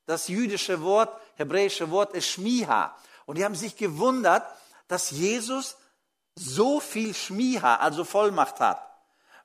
Das 0.06 0.28
jüdische 0.28 0.80
Wort, 0.82 1.20
hebräische 1.34 1.90
Wort 1.90 2.14
ist 2.14 2.28
Schmiha. 2.28 2.96
Und 3.26 3.38
die 3.38 3.44
haben 3.44 3.56
sich 3.56 3.76
gewundert, 3.76 4.46
dass 4.86 5.10
Jesus 5.10 5.76
so 6.36 6.78
viel 6.78 7.12
Schmiha, 7.12 7.74
also 7.76 8.04
Vollmacht 8.04 8.60
hat. 8.60 8.80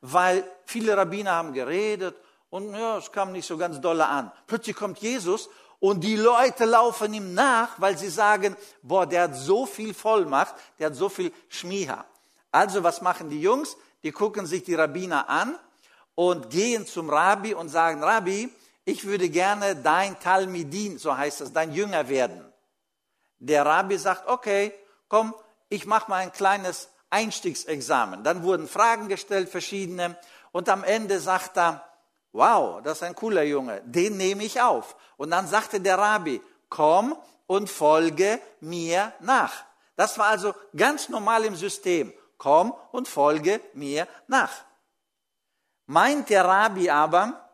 Weil 0.01 0.44
viele 0.66 0.96
Rabbiner 0.96 1.32
haben 1.32 1.54
geredet 1.54 2.16
und 2.50 2.74
ja, 2.74 2.98
es 2.98 3.12
kam 3.12 3.32
nicht 3.32 3.46
so 3.46 3.58
ganz 3.58 3.79
dolle 3.79 4.08
an. 4.08 4.32
Plötzlich 4.48 4.75
kommt 4.75 5.00
Jesus 5.00 5.50
und 5.79 6.03
die 6.03 6.15
Leute 6.15 6.65
laufen 6.65 7.13
ihm 7.13 7.34
nach, 7.34 7.79
weil 7.79 7.98
sie 7.98 8.10
sagen, 8.10 8.56
boah, 8.82 9.06
der 9.06 9.24
hat 9.24 9.36
so 9.36 9.65
viel 9.65 9.94
Vollmacht, 9.94 10.56
der 10.77 10.88
hat 10.88 10.96
so 10.96 11.10
viel 11.10 11.32
Schmiha. 11.48 12.06
Also 12.51 12.84
was 12.84 13.01
machen 13.01 13.29
die 13.29 13.41
Jungs? 13.41 13.77
Die 14.03 14.12
gucken 14.12 14.46
sich 14.46 14.63
die 14.63 14.75
Rabbiner 14.75 15.29
an 15.29 15.58
und 16.15 16.50
gehen 16.50 16.86
zum 16.86 17.10
Rabbi 17.10 17.53
und 17.53 17.70
sagen, 17.70 18.03
Rabbi, 18.03 18.53
ich 18.86 19.06
würde 19.06 19.29
gerne 19.29 19.75
dein 19.75 20.20
Talmidin, 20.20 20.98
so 20.98 21.15
heißt 21.15 21.41
es, 21.41 21.53
dein 21.53 21.72
Jünger 21.74 22.10
werden. 22.10 22.44
Der 23.38 23.65
Rabbi 23.65 23.98
sagt, 23.98 24.27
okay, 24.27 24.74
komm, 25.08 25.34
ich 25.70 25.86
mache 25.86 26.10
mal 26.10 26.18
ein 26.18 26.32
kleines 26.32 26.89
Einstiegsexamen. 27.10 28.24
Dann 28.24 28.44
wurden 28.44 28.68
Fragen 28.68 29.08
gestellt, 29.08 29.50
verschiedene, 29.50 30.18
und 30.51 30.68
am 30.70 30.84
Ende 30.84 31.20
sagt 31.20 31.58
er, 31.58 31.88
wow, 32.32 32.82
das 32.82 32.98
ist 32.98 33.04
ein 33.04 33.16
cooler 33.16 33.44
Junge, 33.44 33.82
den 33.86 34.18
nehme 34.18 34.44
ich 34.44 34.62
auf. 34.62 34.96
Und 35.18 35.32
dann 35.32 35.48
sagte 35.48 35.80
der 35.80 35.98
Rabbi, 35.98 36.42
komm 36.70 37.18
und 37.48 37.70
folge 37.70 38.40
mir 38.60 39.14
nach. 39.20 39.66
Das 39.96 40.18
war 40.18 40.28
also 40.28 40.54
ganz 40.76 41.10
normal 41.10 41.46
im 41.46 41.56
System. 41.56 42.14
Komm 42.38 42.74
und 42.92 43.08
folge 43.08 43.60
mir 43.74 44.08
nach. 44.28 44.64
Meint 45.88 46.30
der 46.30 46.46
Rabbi 46.46 46.90
aber, 46.90 47.50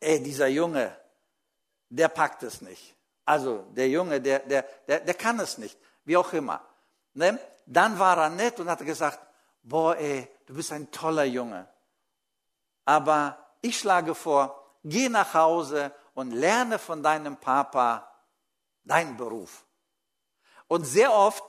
ey, 0.00 0.22
dieser 0.22 0.48
Junge, 0.48 0.94
der 1.88 2.08
packt 2.08 2.42
es 2.42 2.60
nicht. 2.60 2.94
Also 3.24 3.64
der 3.70 3.88
Junge, 3.88 4.20
der, 4.20 4.40
der, 4.40 4.62
der, 4.86 5.00
der 5.00 5.14
kann 5.14 5.38
es 5.40 5.58
nicht, 5.58 5.78
wie 6.04 6.16
auch 6.16 6.32
immer. 6.32 6.60
Ne? 7.14 7.38
Dann 7.66 7.98
war 7.98 8.18
er 8.18 8.30
nett 8.30 8.58
und 8.60 8.68
hat 8.68 8.84
gesagt, 8.84 9.18
boah, 9.62 9.96
ey, 9.96 10.28
du 10.46 10.54
bist 10.54 10.72
ein 10.72 10.90
toller 10.90 11.24
Junge. 11.24 11.68
Aber 12.84 13.47
ich 13.60 13.78
schlage 13.78 14.14
vor, 14.14 14.62
geh 14.84 15.08
nach 15.08 15.34
Hause 15.34 15.92
und 16.14 16.30
lerne 16.30 16.78
von 16.78 17.02
deinem 17.02 17.36
Papa 17.36 18.10
deinen 18.84 19.16
Beruf. 19.16 19.64
Und 20.66 20.84
sehr 20.84 21.12
oft, 21.12 21.44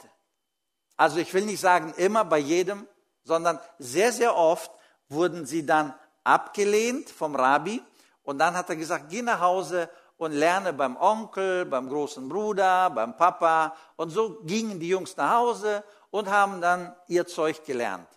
also 0.98 1.18
ich 1.18 1.34
will 1.34 1.46
nicht 1.46 1.60
sagen 1.60 1.94
immer 1.98 2.26
bei 2.26 2.40
jedem, 2.40 2.88
sondern 3.24 3.60
sehr, 3.78 4.12
sehr 4.12 4.36
oft 4.36 4.72
wurden 5.08 5.46
sie 5.46 5.66
dann 5.66 5.94
abgelehnt 6.24 7.10
vom 7.10 7.36
Rabbi 7.36 7.82
und 8.24 8.38
dann 8.38 8.56
hat 8.56 8.70
er 8.70 8.76
gesagt, 8.76 9.10
geh 9.10 9.22
nach 9.22 9.40
Hause 9.40 9.90
und 10.18 10.34
lerne 10.34 10.74
beim 10.74 10.98
Onkel, 10.98 11.66
beim 11.66 11.90
großen 11.90 12.28
Bruder, 12.28 12.90
beim 12.90 13.16
Papa. 13.16 13.74
Und 13.96 14.10
so 14.10 14.42
gingen 14.44 14.80
die 14.80 14.90
Jungs 14.90 15.16
nach 15.16 15.32
Hause 15.32 15.84
und 16.12 16.30
haben 16.30 16.62
dann 16.62 16.94
ihr 17.08 17.26
Zeug 17.26 17.66
gelernt. 17.66 18.08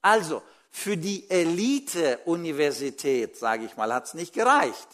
Also, 0.00 0.40
für 0.78 0.96
die 0.96 1.28
Elite-Universität, 1.28 3.36
sage 3.36 3.64
ich 3.64 3.76
mal, 3.76 3.92
hat 3.92 4.06
es 4.06 4.14
nicht 4.14 4.32
gereicht. 4.32 4.88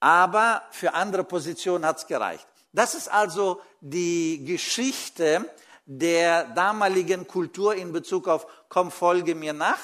Aber 0.00 0.62
für 0.72 0.94
andere 0.94 1.22
Positionen 1.24 1.86
hat 1.86 1.98
es 1.98 2.08
gereicht. 2.08 2.46
Das 2.72 2.94
ist 2.94 3.08
also 3.08 3.60
die 3.80 4.44
Geschichte 4.44 5.48
der 5.86 6.48
damaligen 6.48 7.28
Kultur 7.28 7.76
in 7.76 7.92
Bezug 7.92 8.26
auf 8.26 8.48
komm, 8.68 8.90
folge 8.90 9.36
mir 9.36 9.52
nach 9.52 9.78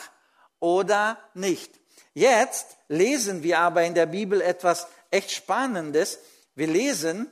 oder 0.58 1.16
nicht. 1.34 1.78
Jetzt 2.12 2.76
lesen 2.88 3.44
wir 3.44 3.60
aber 3.60 3.84
in 3.84 3.94
der 3.94 4.06
Bibel 4.06 4.40
etwas 4.40 4.88
echt 5.10 5.30
Spannendes. 5.30 6.18
Wir 6.56 6.66
lesen 6.66 7.30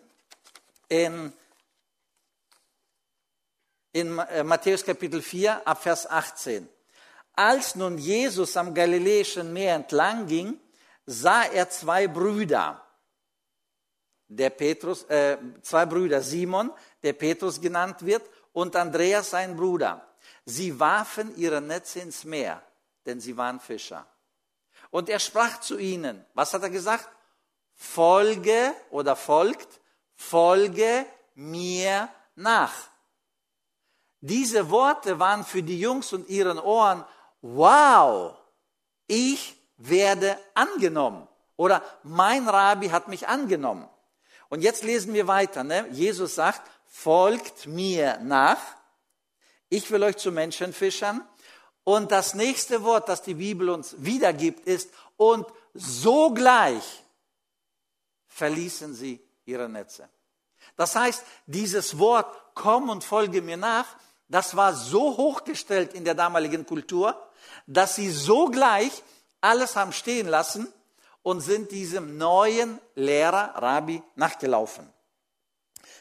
in, 0.89 1.33
in 3.93 4.19
äh, 4.19 4.45
Matthäus 4.45 4.85
Kapitel 4.85 5.21
4 5.21 5.67
ab 5.67 5.83
Vers 5.83 6.09
18. 6.09 6.69
Als 7.39 7.77
nun 7.77 7.99
Jesus 7.99 8.57
am 8.57 8.75
Galiläischen 8.75 9.53
Meer 9.53 9.77
entlang 9.77 10.27
ging, 10.27 10.59
sah 11.07 11.45
er 11.45 11.71
zwei 11.71 12.09
Brüder. 12.09 12.85
Der 14.27 14.51
Petrus, 14.51 15.05
äh, 15.05 15.39
zwei 15.63 15.87
Brüder, 15.87 16.21
Simon, 16.21 16.73
der 17.01 17.13
Petrus 17.13 17.61
genannt 17.61 18.05
wird, 18.05 18.29
und 18.53 18.75
Andreas, 18.75 19.31
sein 19.31 19.55
Bruder. 19.57 20.05
Sie 20.47 20.81
warfen 20.81 21.33
ihre 21.37 21.61
Netze 21.61 22.01
ins 22.01 22.25
Meer, 22.25 22.61
denn 23.07 23.21
sie 23.21 23.37
waren 23.37 23.61
Fischer. 23.61 24.05
Und 24.91 25.09
er 25.09 25.21
sprach 25.21 25.61
zu 25.61 25.79
ihnen, 25.79 26.27
was 26.35 26.53
hat 26.55 26.65
er 26.65 26.71
gesagt? 26.71 27.09
Folge 27.77 28.75
oder 28.91 29.15
folgt, 29.15 29.81
folge 30.17 31.07
mir 31.37 32.09
nach. 32.35 32.75
Diese 34.21 34.71
Worte 34.71 35.21
waren 35.21 35.45
für 35.45 35.63
die 35.63 35.79
Jungs 35.79 36.13
und 36.13 36.29
ihren 36.29 36.59
Ohren, 36.59 37.05
wow, 37.43 38.37
ich 39.07 39.57
werde 39.77 40.39
angenommen. 40.55 41.27
Oder 41.57 41.83
mein 42.03 42.49
Rabbi 42.49 42.89
hat 42.89 43.09
mich 43.09 43.27
angenommen. 43.29 43.89
Und 44.49 44.63
jetzt 44.63 44.85
lesen 44.85 45.13
wir 45.13 45.27
weiter. 45.27 45.65
Ne? 45.65 45.87
Jesus 45.91 46.35
sagt, 46.35 46.63
folgt 46.87 47.67
mir 47.67 48.19
nach. 48.19 48.59
Ich 49.69 49.91
will 49.91 50.03
euch 50.03 50.17
zu 50.17 50.33
Menschenfischern. 50.33 51.27
Und 51.85 52.13
das 52.13 52.35
nächste 52.35 52.85
Wort, 52.85 53.09
das 53.09 53.23
die 53.23 53.35
Bibel 53.35 53.71
uns 53.71 53.97
wiedergibt, 53.99 54.67
ist, 54.67 54.91
und 55.17 55.47
sogleich 55.75 57.03
verließen 58.29 58.95
sie 58.95 59.21
ihre 59.47 59.69
Netze. 59.69 60.09
Das 60.77 60.95
heißt, 60.95 61.25
dieses 61.47 61.99
Wort, 61.99 62.55
komm 62.55 62.89
und 62.89 63.05
folge 63.05 63.43
mir 63.43 63.57
nach, 63.57 63.87
das 64.29 64.55
war 64.55 64.75
so 64.75 65.17
hochgestellt 65.17 65.95
in 65.95 66.05
der 66.05 66.15
damaligen 66.15 66.67
Kultur, 66.67 67.28
dass 67.67 67.97
sie 67.97 68.11
sogleich 68.11 69.03
alles 69.41 69.77
haben 69.77 69.93
stehen 69.93 70.29
lassen 70.29 70.73
und 71.23 71.41
sind 71.41 71.71
diesem 71.71 72.19
neuen 72.19 72.79
Lehrer, 72.95 73.55
Rabbi, 73.57 74.03
nachgelaufen. 74.15 74.91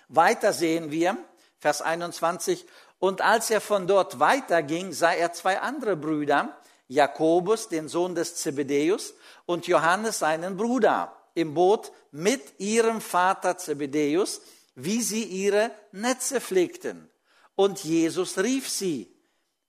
Weiter 0.08 0.54
sehen 0.54 0.92
wir, 0.92 1.18
Vers 1.60 1.82
21, 1.82 2.66
und 3.00 3.22
als 3.22 3.50
er 3.50 3.62
von 3.62 3.88
dort 3.88 4.20
weiterging, 4.20 4.94
sah 4.94 5.12
er 5.12 5.34
zwei 5.34 5.60
andere 5.60 5.96
Brüder, 5.96 6.58
Jakobus, 6.88 7.68
den 7.68 7.89
Sohn 7.89 8.16
des 8.16 8.36
Zebedeus, 8.36 9.13
und 9.46 9.68
Johannes, 9.68 10.20
seinen 10.20 10.58
Bruder, 10.58 11.16
im 11.34 11.54
Boot 11.54 11.92
mit 12.12 12.60
ihrem 12.60 13.01
Vater 13.01 13.58
Zebedeus, 13.58 14.42
wie 14.75 15.01
sie 15.01 15.24
ihre 15.24 15.72
Netze 15.92 16.42
pflegten. 16.42 17.10
Und 17.56 17.84
Jesus 17.84 18.38
rief 18.38 18.70
sie. 18.70 19.13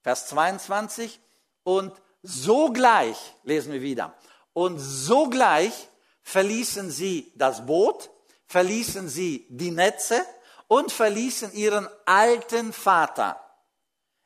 Vers 0.01 0.27
22, 0.27 1.19
und 1.63 1.93
sogleich, 2.21 3.17
lesen 3.43 3.73
wir 3.73 3.81
wieder, 3.81 4.13
und 4.53 4.79
sogleich 4.79 5.87
verließen 6.23 6.91
sie 6.91 7.31
das 7.35 7.65
Boot, 7.65 8.09
verließen 8.47 9.07
sie 9.07 9.47
die 9.49 9.71
Netze 9.71 10.21
und 10.67 10.91
verließen 10.91 11.53
ihren 11.53 11.87
alten 12.05 12.73
Vater. 12.73 13.39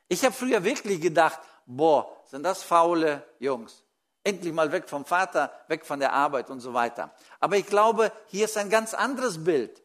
Ich 0.08 0.24
habe 0.24 0.34
früher 0.34 0.64
wirklich 0.64 1.02
gedacht, 1.02 1.40
boah, 1.66 2.24
sind 2.26 2.44
das 2.44 2.64
faule 2.64 3.26
Jungs. 3.40 3.84
Endlich 4.24 4.54
mal 4.54 4.72
weg 4.72 4.88
vom 4.88 5.06
Vater, 5.06 5.52
weg 5.68 5.86
von 5.86 6.00
der 6.00 6.14
Arbeit 6.14 6.50
und 6.50 6.60
so 6.60 6.74
weiter. 6.74 7.14
Aber 7.40 7.58
ich 7.58 7.66
glaube, 7.66 8.12
hier 8.28 8.46
ist 8.46 8.58
ein 8.58 8.70
ganz 8.70 8.94
anderes 8.94 9.44
Bild. 9.44 9.82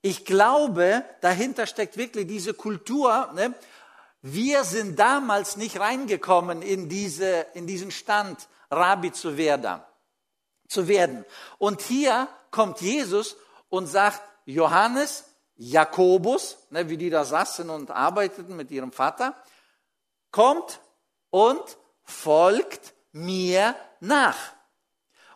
Ich 0.00 0.24
glaube, 0.24 1.04
dahinter 1.20 1.66
steckt 1.66 1.96
wirklich 1.96 2.26
diese 2.26 2.54
Kultur, 2.54 3.30
ne, 3.34 3.54
wir 4.22 4.64
sind 4.64 4.98
damals 4.98 5.56
nicht 5.56 5.78
reingekommen 5.78 6.62
in, 6.62 6.88
diese, 6.88 7.46
in 7.54 7.66
diesen 7.66 7.90
Stand, 7.90 8.48
Rabbi 8.70 9.12
zu 9.12 9.36
werden. 9.36 9.80
Zu 10.68 10.88
werden. 10.88 11.24
Und 11.58 11.80
hier 11.80 12.28
kommt 12.50 12.80
Jesus 12.80 13.36
und 13.68 13.86
sagt, 13.86 14.20
Johannes, 14.44 15.24
Jakobus, 15.56 16.58
ne, 16.70 16.88
wie 16.88 16.96
die 16.96 17.10
da 17.10 17.24
saßen 17.24 17.68
und 17.70 17.90
arbeiteten 17.90 18.56
mit 18.56 18.70
ihrem 18.70 18.92
Vater, 18.92 19.34
kommt 20.30 20.80
und 21.30 21.78
folgt 22.02 22.94
mir 23.12 23.74
nach. 24.00 24.36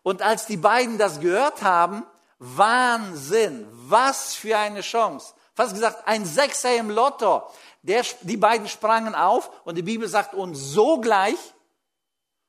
Und 0.03 0.23
als 0.23 0.47
die 0.47 0.57
beiden 0.57 0.99
das 0.99 1.21
gehört 1.21 1.63
haben, 1.63 2.05
Wahnsinn, 2.39 3.69
was 3.71 4.35
für 4.35 4.59
eine 4.59 4.81
Chance. 4.81 5.35
Fast 5.63 5.75
gesagt, 5.75 6.09
ein 6.09 6.25
Sechser 6.25 6.75
im 6.75 6.91
Lotto. 6.91 7.45
Der, 7.83 8.05
die 8.23 8.37
beiden 8.37 8.67
sprangen 8.67 9.15
auf 9.15 9.49
und 9.65 9.77
die 9.77 9.83
Bibel 9.83 10.09
sagt, 10.09 10.35
und 10.35 10.57
sogleich 10.57 11.39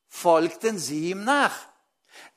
folgten 0.08 0.80
sie 0.80 1.12
ihm 1.12 1.24
nach. 1.24 1.54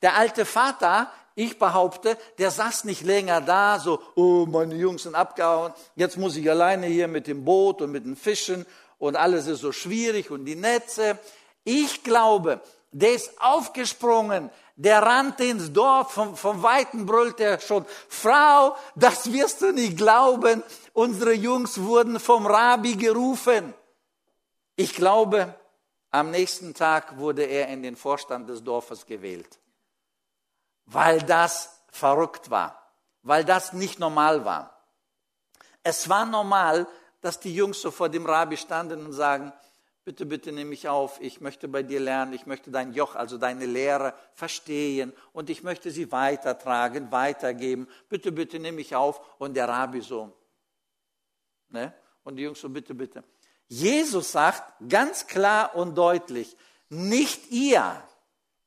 Der 0.03 0.15
alte 0.15 0.45
Vater, 0.45 1.11
ich 1.33 1.57
behaupte, 1.57 2.15
der 2.37 2.51
saß 2.51 2.83
nicht 2.83 3.01
länger 3.01 3.41
da, 3.41 3.79
so, 3.79 3.99
oh, 4.13 4.45
meine 4.45 4.75
Jungs 4.75 5.01
sind 5.01 5.15
abgehauen, 5.15 5.73
jetzt 5.95 6.15
muss 6.15 6.35
ich 6.35 6.47
alleine 6.47 6.85
hier 6.85 7.07
mit 7.07 7.25
dem 7.25 7.43
Boot 7.43 7.81
und 7.81 7.91
mit 7.91 8.05
den 8.05 8.15
Fischen 8.15 8.63
und 8.99 9.15
alles 9.15 9.47
ist 9.47 9.61
so 9.61 9.71
schwierig 9.71 10.29
und 10.29 10.45
die 10.45 10.55
Netze. 10.55 11.17
Ich 11.63 12.03
glaube, 12.03 12.61
der 12.91 13.13
ist 13.13 13.41
aufgesprungen, 13.41 14.51
der 14.77 15.01
rannte 15.01 15.43
ins 15.43 15.73
Dorf, 15.73 16.11
vom, 16.11 16.37
vom 16.37 16.61
Weiten 16.61 17.07
brüllte 17.07 17.43
er 17.43 17.59
schon, 17.59 17.85
Frau, 18.07 18.75
das 18.95 19.31
wirst 19.33 19.61
du 19.61 19.71
nicht 19.73 19.97
glauben, 19.97 20.63
unsere 20.93 21.33
Jungs 21.33 21.81
wurden 21.81 22.19
vom 22.19 22.45
Rabbi 22.45 22.95
gerufen. 22.95 23.73
Ich 24.75 24.93
glaube, 24.93 25.55
am 26.11 26.29
nächsten 26.29 26.75
Tag 26.75 27.17
wurde 27.17 27.43
er 27.43 27.69
in 27.69 27.81
den 27.81 27.95
Vorstand 27.95 28.47
des 28.49 28.63
Dorfes 28.63 29.07
gewählt, 29.07 29.59
weil 30.85 31.23
das 31.23 31.81
verrückt 31.89 32.51
war, 32.51 32.79
weil 33.23 33.43
das 33.43 33.73
nicht 33.73 33.97
normal 33.97 34.45
war. 34.45 34.79
Es 35.81 36.07
war 36.07 36.27
normal, 36.27 36.85
dass 37.21 37.39
die 37.39 37.53
Jungs 37.53 37.81
so 37.81 37.89
vor 37.89 38.09
dem 38.09 38.27
Rabbi 38.27 38.57
standen 38.57 39.07
und 39.07 39.13
sagen, 39.13 39.51
bitte, 40.07 40.25
bitte 40.25 40.53
nimm 40.53 40.69
mich 40.69 40.87
auf, 40.87 41.19
ich 41.19 41.41
möchte 41.41 41.67
bei 41.67 41.83
dir 41.83 41.99
lernen, 41.99 42.31
ich 42.31 42.45
möchte 42.45 42.71
dein 42.71 42.93
Joch, 42.93 43.15
also 43.15 43.37
deine 43.37 43.65
Lehre 43.65 44.13
verstehen 44.33 45.11
und 45.33 45.49
ich 45.49 45.63
möchte 45.63 45.91
sie 45.91 46.13
weitertragen, 46.13 47.11
weitergeben. 47.11 47.89
Bitte, 48.07 48.31
bitte 48.31 48.57
nimm 48.57 48.75
mich 48.75 48.95
auf. 48.95 49.19
Und 49.37 49.55
der 49.57 49.67
Rabbi 49.67 49.99
so, 49.99 50.31
Ne? 51.67 51.93
Und 52.23 52.37
die 52.37 52.43
Jungs 52.43 52.61
so, 52.61 52.69
bitte, 52.69 52.93
bitte. 52.93 53.21
Jesus 53.67 54.31
sagt 54.31 54.63
ganz 54.87 55.27
klar 55.27 55.75
und 55.75 55.97
deutlich, 55.97 56.55
nicht 56.87 57.51
ihr, 57.51 58.01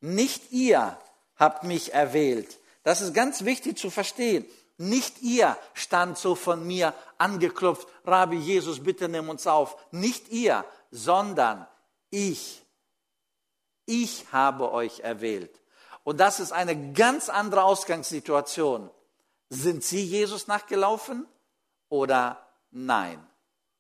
nicht 0.03 0.53
ihr 0.53 0.99
habt 1.37 1.65
mich 1.65 1.95
erwählt. 1.95 2.59
Das 2.83 3.01
ist 3.01 3.15
ganz 3.15 3.47
wichtig 3.47 3.79
zu 3.79 3.89
verstehen. 3.89 4.45
Nicht 4.77 5.23
ihr 5.23 5.57
stand 5.73 6.19
so 6.19 6.35
von 6.35 6.67
mir 6.67 6.93
angeklopft, 7.17 7.89
Rabbi 8.05 8.37
Jesus, 8.37 8.83
bitte 8.83 9.09
nimm 9.09 9.31
uns 9.31 9.47
auf. 9.47 9.77
Nicht 9.91 10.29
ihr, 10.29 10.67
sondern 10.91 11.67
ich. 12.11 12.63
Ich 13.87 14.33
habe 14.33 14.73
euch 14.73 15.01
erwählt. 15.01 15.61
Und 16.05 16.19
das 16.19 16.41
ist 16.41 16.53
eine 16.53 16.93
ganz 16.93 17.29
andere 17.29 17.65
Ausgangssituation. 17.65 18.91
Sind 19.49 19.83
Sie 19.83 20.05
Jesus 20.05 20.47
nachgelaufen 20.47 21.27
oder 21.89 22.47
Nein, 22.71 23.25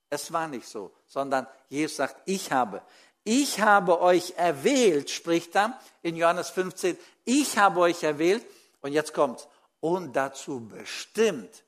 es 0.08 0.32
war 0.32 0.48
nicht 0.48 0.66
so, 0.66 0.92
sondern 1.06 1.46
Jesus 1.68 1.96
sagt, 1.96 2.16
ich 2.24 2.50
habe. 2.50 2.82
Ich 3.22 3.60
habe 3.60 4.00
euch 4.00 4.34
erwählt, 4.36 5.10
spricht 5.10 5.54
er 5.54 5.78
in 6.02 6.16
Johannes 6.16 6.50
15, 6.50 6.98
ich 7.24 7.58
habe 7.58 7.80
euch 7.80 8.02
erwählt 8.02 8.44
und 8.80 8.92
jetzt 8.92 9.14
kommt 9.14 9.46
und 9.80 10.14
dazu 10.16 10.66
bestimmt, 10.66 11.64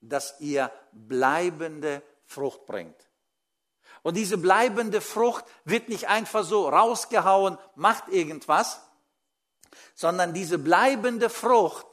dass 0.00 0.38
ihr 0.40 0.70
bleibende 0.92 2.02
Frucht 2.26 2.66
bringt. 2.66 3.05
Und 4.06 4.14
diese 4.14 4.38
bleibende 4.38 5.00
Frucht 5.00 5.44
wird 5.64 5.88
nicht 5.88 6.06
einfach 6.06 6.44
so 6.44 6.68
rausgehauen, 6.68 7.58
macht 7.74 8.06
irgendwas, 8.06 8.80
sondern 9.96 10.32
diese 10.32 10.58
bleibende 10.58 11.28
Frucht 11.28 11.84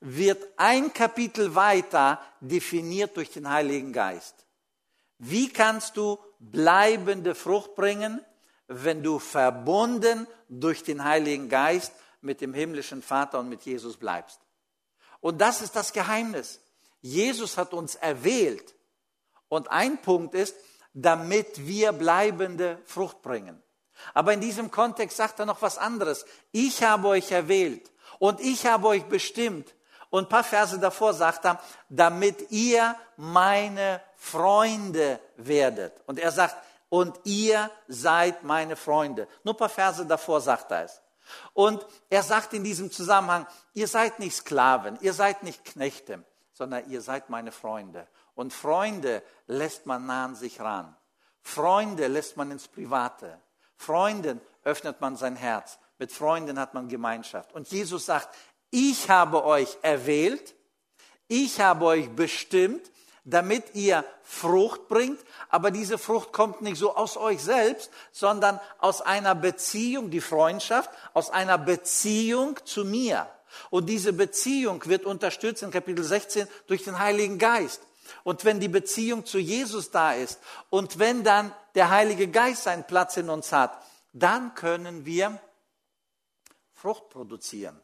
wird 0.00 0.44
ein 0.56 0.92
Kapitel 0.92 1.54
weiter 1.54 2.20
definiert 2.40 3.16
durch 3.16 3.30
den 3.30 3.48
Heiligen 3.48 3.92
Geist. 3.92 4.34
Wie 5.18 5.48
kannst 5.48 5.96
du 5.96 6.18
bleibende 6.40 7.36
Frucht 7.36 7.76
bringen, 7.76 8.20
wenn 8.66 9.04
du 9.04 9.20
verbunden 9.20 10.26
durch 10.48 10.82
den 10.82 11.04
Heiligen 11.04 11.48
Geist 11.48 11.92
mit 12.20 12.40
dem 12.40 12.52
himmlischen 12.52 13.00
Vater 13.00 13.38
und 13.38 13.48
mit 13.48 13.62
Jesus 13.62 13.96
bleibst? 13.96 14.40
Und 15.20 15.40
das 15.40 15.62
ist 15.62 15.76
das 15.76 15.92
Geheimnis. 15.92 16.58
Jesus 17.00 17.56
hat 17.56 17.72
uns 17.72 17.94
erwählt. 17.94 18.74
Und 19.48 19.70
ein 19.70 20.02
Punkt 20.02 20.34
ist, 20.34 20.56
damit 20.92 21.66
wir 21.66 21.92
bleibende 21.92 22.78
Frucht 22.84 23.22
bringen. 23.22 23.62
Aber 24.14 24.32
in 24.32 24.40
diesem 24.40 24.70
Kontext 24.70 25.16
sagt 25.16 25.38
er 25.38 25.46
noch 25.46 25.62
was 25.62 25.78
anderes. 25.78 26.24
Ich 26.52 26.82
habe 26.82 27.08
euch 27.08 27.30
erwählt 27.32 27.90
und 28.18 28.40
ich 28.40 28.66
habe 28.66 28.88
euch 28.88 29.04
bestimmt. 29.04 29.74
Und 30.10 30.24
ein 30.24 30.28
paar 30.28 30.44
Verse 30.44 30.78
davor 30.78 31.14
sagt 31.14 31.44
er, 31.44 31.60
damit 31.88 32.50
ihr 32.50 32.96
meine 33.16 34.00
Freunde 34.16 35.20
werdet. 35.36 35.92
Und 36.06 36.18
er 36.18 36.32
sagt, 36.32 36.56
und 36.88 37.20
ihr 37.24 37.70
seid 37.86 38.42
meine 38.42 38.74
Freunde. 38.74 39.28
Nur 39.44 39.54
ein 39.54 39.58
paar 39.58 39.68
Verse 39.68 40.04
davor 40.04 40.40
sagt 40.40 40.72
er 40.72 40.84
es. 40.84 41.00
Und 41.54 41.86
er 42.08 42.24
sagt 42.24 42.52
in 42.54 42.64
diesem 42.64 42.90
Zusammenhang, 42.90 43.46
ihr 43.72 43.86
seid 43.86 44.18
nicht 44.18 44.34
Sklaven, 44.34 44.98
ihr 45.00 45.12
seid 45.12 45.44
nicht 45.44 45.64
Knechte, 45.64 46.24
sondern 46.52 46.90
ihr 46.90 47.00
seid 47.00 47.30
meine 47.30 47.52
Freunde. 47.52 48.08
Und 48.40 48.54
Freunde 48.54 49.22
lässt 49.48 49.84
man 49.84 50.06
nah 50.06 50.24
an 50.24 50.34
sich 50.34 50.60
ran. 50.60 50.96
Freunde 51.42 52.06
lässt 52.06 52.38
man 52.38 52.50
ins 52.50 52.68
Private. 52.68 53.38
Freunden 53.76 54.40
öffnet 54.64 54.98
man 55.02 55.14
sein 55.14 55.36
Herz. 55.36 55.78
Mit 55.98 56.10
Freunden 56.10 56.58
hat 56.58 56.72
man 56.72 56.88
Gemeinschaft. 56.88 57.52
Und 57.52 57.68
Jesus 57.68 58.06
sagt, 58.06 58.34
ich 58.70 59.10
habe 59.10 59.44
euch 59.44 59.76
erwählt, 59.82 60.54
ich 61.28 61.60
habe 61.60 61.84
euch 61.84 62.08
bestimmt, 62.08 62.90
damit 63.24 63.74
ihr 63.74 64.06
Frucht 64.22 64.88
bringt. 64.88 65.20
Aber 65.50 65.70
diese 65.70 65.98
Frucht 65.98 66.32
kommt 66.32 66.62
nicht 66.62 66.78
so 66.78 66.96
aus 66.96 67.18
euch 67.18 67.42
selbst, 67.42 67.90
sondern 68.10 68.58
aus 68.78 69.02
einer 69.02 69.34
Beziehung, 69.34 70.08
die 70.08 70.22
Freundschaft, 70.22 70.88
aus 71.12 71.28
einer 71.28 71.58
Beziehung 71.58 72.58
zu 72.64 72.86
mir. 72.86 73.28
Und 73.68 73.90
diese 73.90 74.14
Beziehung 74.14 74.82
wird 74.86 75.04
unterstützt 75.04 75.62
in 75.62 75.70
Kapitel 75.70 76.02
16 76.02 76.48
durch 76.68 76.84
den 76.84 76.98
Heiligen 76.98 77.36
Geist. 77.36 77.82
Und 78.24 78.44
wenn 78.44 78.60
die 78.60 78.68
Beziehung 78.68 79.24
zu 79.26 79.38
Jesus 79.38 79.90
da 79.90 80.12
ist 80.12 80.40
und 80.70 80.98
wenn 80.98 81.24
dann 81.24 81.52
der 81.74 81.90
Heilige 81.90 82.28
Geist 82.28 82.64
seinen 82.64 82.86
Platz 82.86 83.16
in 83.16 83.30
uns 83.30 83.52
hat, 83.52 83.82
dann 84.12 84.54
können 84.54 85.04
wir 85.06 85.40
Frucht 86.72 87.10
produzieren. 87.10 87.80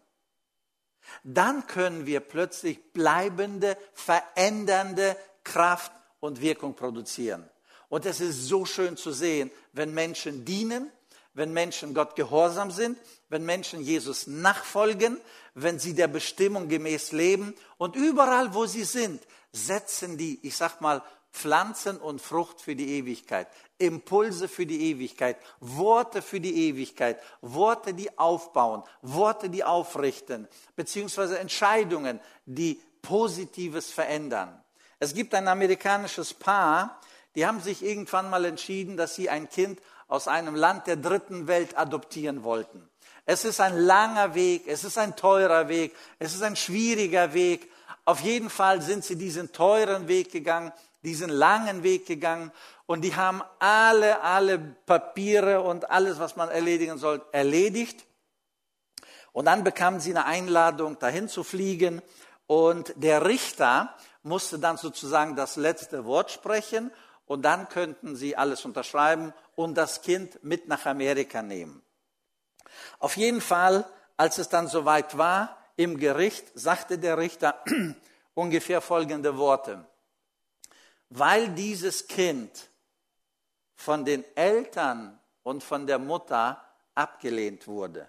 Dann 1.23 1.67
können 1.67 2.07
wir 2.07 2.21
plötzlich 2.21 2.93
bleibende, 2.93 3.77
verändernde 3.95 5.17
Kraft 5.45 5.93
und 6.21 6.41
Wirkung 6.41 6.75
produzieren. 6.75 7.49
Und 7.89 8.07
es 8.07 8.21
ist 8.21 8.47
so 8.47 8.65
schön 8.65 8.97
zu 8.97 9.13
sehen, 9.13 9.51
wenn 9.73 9.95
Menschen 9.95 10.45
dienen, 10.45 10.91
wenn 11.35 11.53
Menschen 11.53 11.95
Gott 11.95 12.17
gehorsam 12.17 12.71
sind, 12.71 12.99
wenn 13.29 13.45
Menschen 13.45 13.81
Jesus 13.81 14.27
nachfolgen, 14.27 15.21
wenn 15.55 15.79
sie 15.79 15.95
der 15.95 16.09
Bestimmung 16.09 16.69
gemäß 16.69 17.13
leben 17.13 17.55
und 17.77 17.95
überall, 17.95 18.55
wo 18.55 18.67
sie 18.67 18.85
sind, 18.85 19.23
setzen 19.57 20.19
die, 20.19 20.39
ich 20.47 20.57
sag 20.57 20.81
mal, 20.81 21.03
Pflanzen 21.33 21.99
und 21.99 22.23
Frucht 22.23 22.61
für 22.61 22.75
die 22.75 22.99
Ewigkeit, 22.99 23.49
Impulse 23.79 24.49
für 24.49 24.65
die 24.65 24.91
Ewigkeit, 24.91 25.37
Worte 25.61 26.23
für 26.23 26.41
die 26.41 26.69
Ewigkeit, 26.69 27.21
Worte, 27.43 27.93
die 27.93 28.19
aufbauen, 28.19 28.83
Worte, 29.03 29.51
die 29.51 29.63
aufrichten, 29.63 30.49
beziehungsweise 30.77 31.39
Entscheidungen, 31.39 32.21
die 32.47 32.81
Positives 33.03 33.93
verändern. 33.93 34.63
Es 34.99 35.15
gibt 35.15 35.35
ein 35.35 35.47
amerikanisches 35.47 36.33
Paar, 36.33 37.01
die 37.35 37.47
haben 37.47 37.61
sich 37.61 37.85
irgendwann 37.85 38.31
mal 38.31 38.47
entschieden, 38.47 38.97
dass 38.97 39.15
sie 39.15 39.29
ein 39.29 39.51
Kind 39.51 39.81
aus 40.09 40.29
einem 40.29 40.55
Land 40.55 40.87
der 40.87 40.97
dritten 40.97 41.49
Welt 41.49 41.77
adoptieren 41.77 42.45
wollten. 42.45 42.89
Es 43.27 43.45
ist 43.45 43.61
ein 43.61 43.77
langer 43.77 44.35
Weg, 44.35 44.67
es 44.67 44.85
ist 44.85 44.97
ein 44.97 45.17
teurer 45.17 45.69
Weg, 45.69 45.95
es 46.19 46.35
ist 46.35 46.43
ein 46.43 46.57
schwieriger 46.57 47.35
Weg. 47.35 47.71
Auf 48.05 48.21
jeden 48.21 48.51
Fall 48.51 48.83
sind 48.83 49.05
sie 49.05 49.17
diesen 49.17 49.53
teuren 49.53 50.09
Weg 50.09 50.31
gegangen, 50.33 50.73
diesen 51.03 51.31
langen 51.31 51.83
Weg 51.83 52.07
gegangen 52.07 52.53
und 52.87 53.03
die 53.03 53.15
haben 53.15 53.43
alle, 53.59 54.21
alle 54.23 54.59
Papiere 54.59 55.61
und 55.61 55.91
alles, 55.91 56.19
was 56.19 56.37
man 56.37 56.49
erledigen 56.49 56.99
soll, 56.99 57.25
erledigt. 57.33 58.05
Und 59.33 59.45
dann 59.47 59.65
bekamen 59.65 60.01
sie 60.01 60.11
eine 60.11 60.25
Einladung, 60.25 60.99
dahin 60.99 61.29
zu 61.29 61.45
fliegen 61.45 62.01
und 62.47 62.93
der 62.97 63.25
Richter 63.27 63.95
musste 64.23 64.59
dann 64.59 64.77
sozusagen 64.77 65.37
das 65.37 65.57
letzte 65.57 66.05
Wort 66.05 66.31
sprechen 66.31 66.91
und 67.27 67.43
dann 67.43 67.69
könnten 67.69 68.17
sie 68.17 68.37
alles 68.37 68.65
unterschreiben 68.65 69.33
und 69.55 69.75
das 69.75 70.03
Kind 70.03 70.43
mit 70.43 70.69
nach 70.69 70.87
Amerika 70.87 71.43
nehmen. 71.43 71.83
Auf 72.99 73.17
jeden 73.17 73.41
Fall, 73.41 73.85
als 74.17 74.39
es 74.39 74.49
dann 74.49 74.69
soweit 74.69 75.19
war, 75.19 75.57
im 75.77 75.99
Gericht 75.99 76.47
sagte 76.55 76.99
der 76.99 77.19
Richter 77.19 77.63
ungefähr 78.35 78.81
folgende 78.81 79.37
Worte. 79.37 79.87
Weil 81.11 81.51
dieses 81.51 82.09
Kind 82.09 82.71
von 83.75 84.05
den 84.05 84.25
Eltern 84.37 85.21
und 85.43 85.63
von 85.63 85.87
der 85.87 85.99
Mutter 85.99 86.63
abgelehnt 86.95 87.69
wurde 87.69 88.09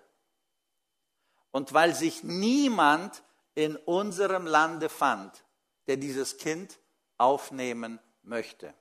und 1.51 1.73
weil 1.73 1.93
sich 1.93 2.23
niemand 2.23 3.23
in 3.53 3.75
unserem 3.75 4.45
Lande 4.45 4.89
fand, 4.89 5.43
der 5.87 5.97
dieses 5.97 6.37
Kind 6.37 6.79
aufnehmen 7.17 7.99
möchte, 8.23 8.73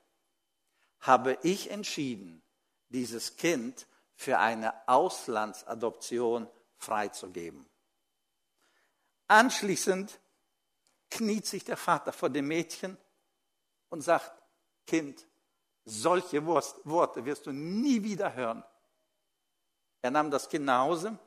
habe 1.01 1.39
ich 1.43 1.71
entschieden, 1.71 2.43
dieses 2.89 3.37
Kind 3.37 3.87
für 4.15 4.39
eine 4.39 4.73
Auslandsadoption 4.89 6.49
freizugeben. 6.77 7.67
Anschließend 9.29 10.21
kniet 11.11 11.47
sich 11.47 11.65
der 11.65 11.77
Vater 11.77 12.13
vor 12.13 12.31
dem 12.31 12.49
Mädchen 12.49 12.97
und 13.89 14.03
sagt, 14.03 14.43
Kind, 14.87 15.27
solche 15.85 16.45
Worte 16.47 17.25
wirst 17.25 17.47
du 17.47 17.53
nie 17.53 18.03
wieder 18.03 18.35
hören. 18.35 18.65
Er 20.03 20.11
nahm 20.11 20.31
das 20.31 20.49
Kind 20.49 20.65
nach 20.65 20.81
Hause 20.81 21.19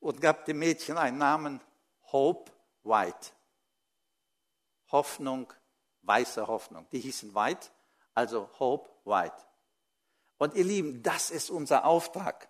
und 0.00 0.20
gab 0.20 0.44
dem 0.44 0.58
Mädchen 0.58 0.98
einen 0.98 1.18
Namen 1.18 1.60
Hope 2.12 2.50
White. 2.82 3.30
Hoffnung, 4.90 5.52
weiße 6.02 6.46
Hoffnung. 6.46 6.86
Die 6.90 7.00
hießen 7.00 7.34
White, 7.34 7.68
also 8.14 8.48
Hope 8.58 8.90
White. 9.04 9.36
Und 10.38 10.54
ihr 10.54 10.64
Lieben, 10.64 11.02
das 11.02 11.30
ist 11.30 11.50
unser 11.50 11.84
Auftrag, 11.84 12.48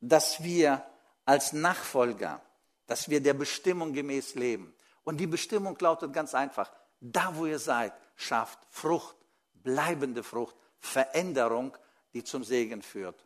dass 0.00 0.42
wir 0.42 0.84
als 1.24 1.52
Nachfolger, 1.52 2.40
dass 2.88 3.08
wir 3.08 3.20
der 3.20 3.34
Bestimmung 3.34 3.92
gemäß 3.92 4.34
leben. 4.34 4.74
Und 5.04 5.18
die 5.18 5.28
Bestimmung 5.28 5.78
lautet 5.78 6.12
ganz 6.12 6.34
einfach, 6.34 6.72
da 7.00 7.36
wo 7.36 7.46
ihr 7.46 7.60
seid, 7.60 7.92
schafft 8.16 8.58
Frucht, 8.70 9.14
bleibende 9.54 10.24
Frucht, 10.24 10.56
Veränderung, 10.80 11.76
die 12.14 12.24
zum 12.24 12.42
Segen 12.42 12.82
führt. 12.82 13.24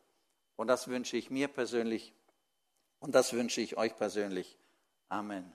Und 0.56 0.66
das 0.66 0.88
wünsche 0.88 1.16
ich 1.16 1.30
mir 1.30 1.48
persönlich 1.48 2.12
und 2.98 3.14
das 3.14 3.32
wünsche 3.32 3.60
ich 3.60 3.78
euch 3.78 3.96
persönlich. 3.96 4.58
Amen. 5.08 5.54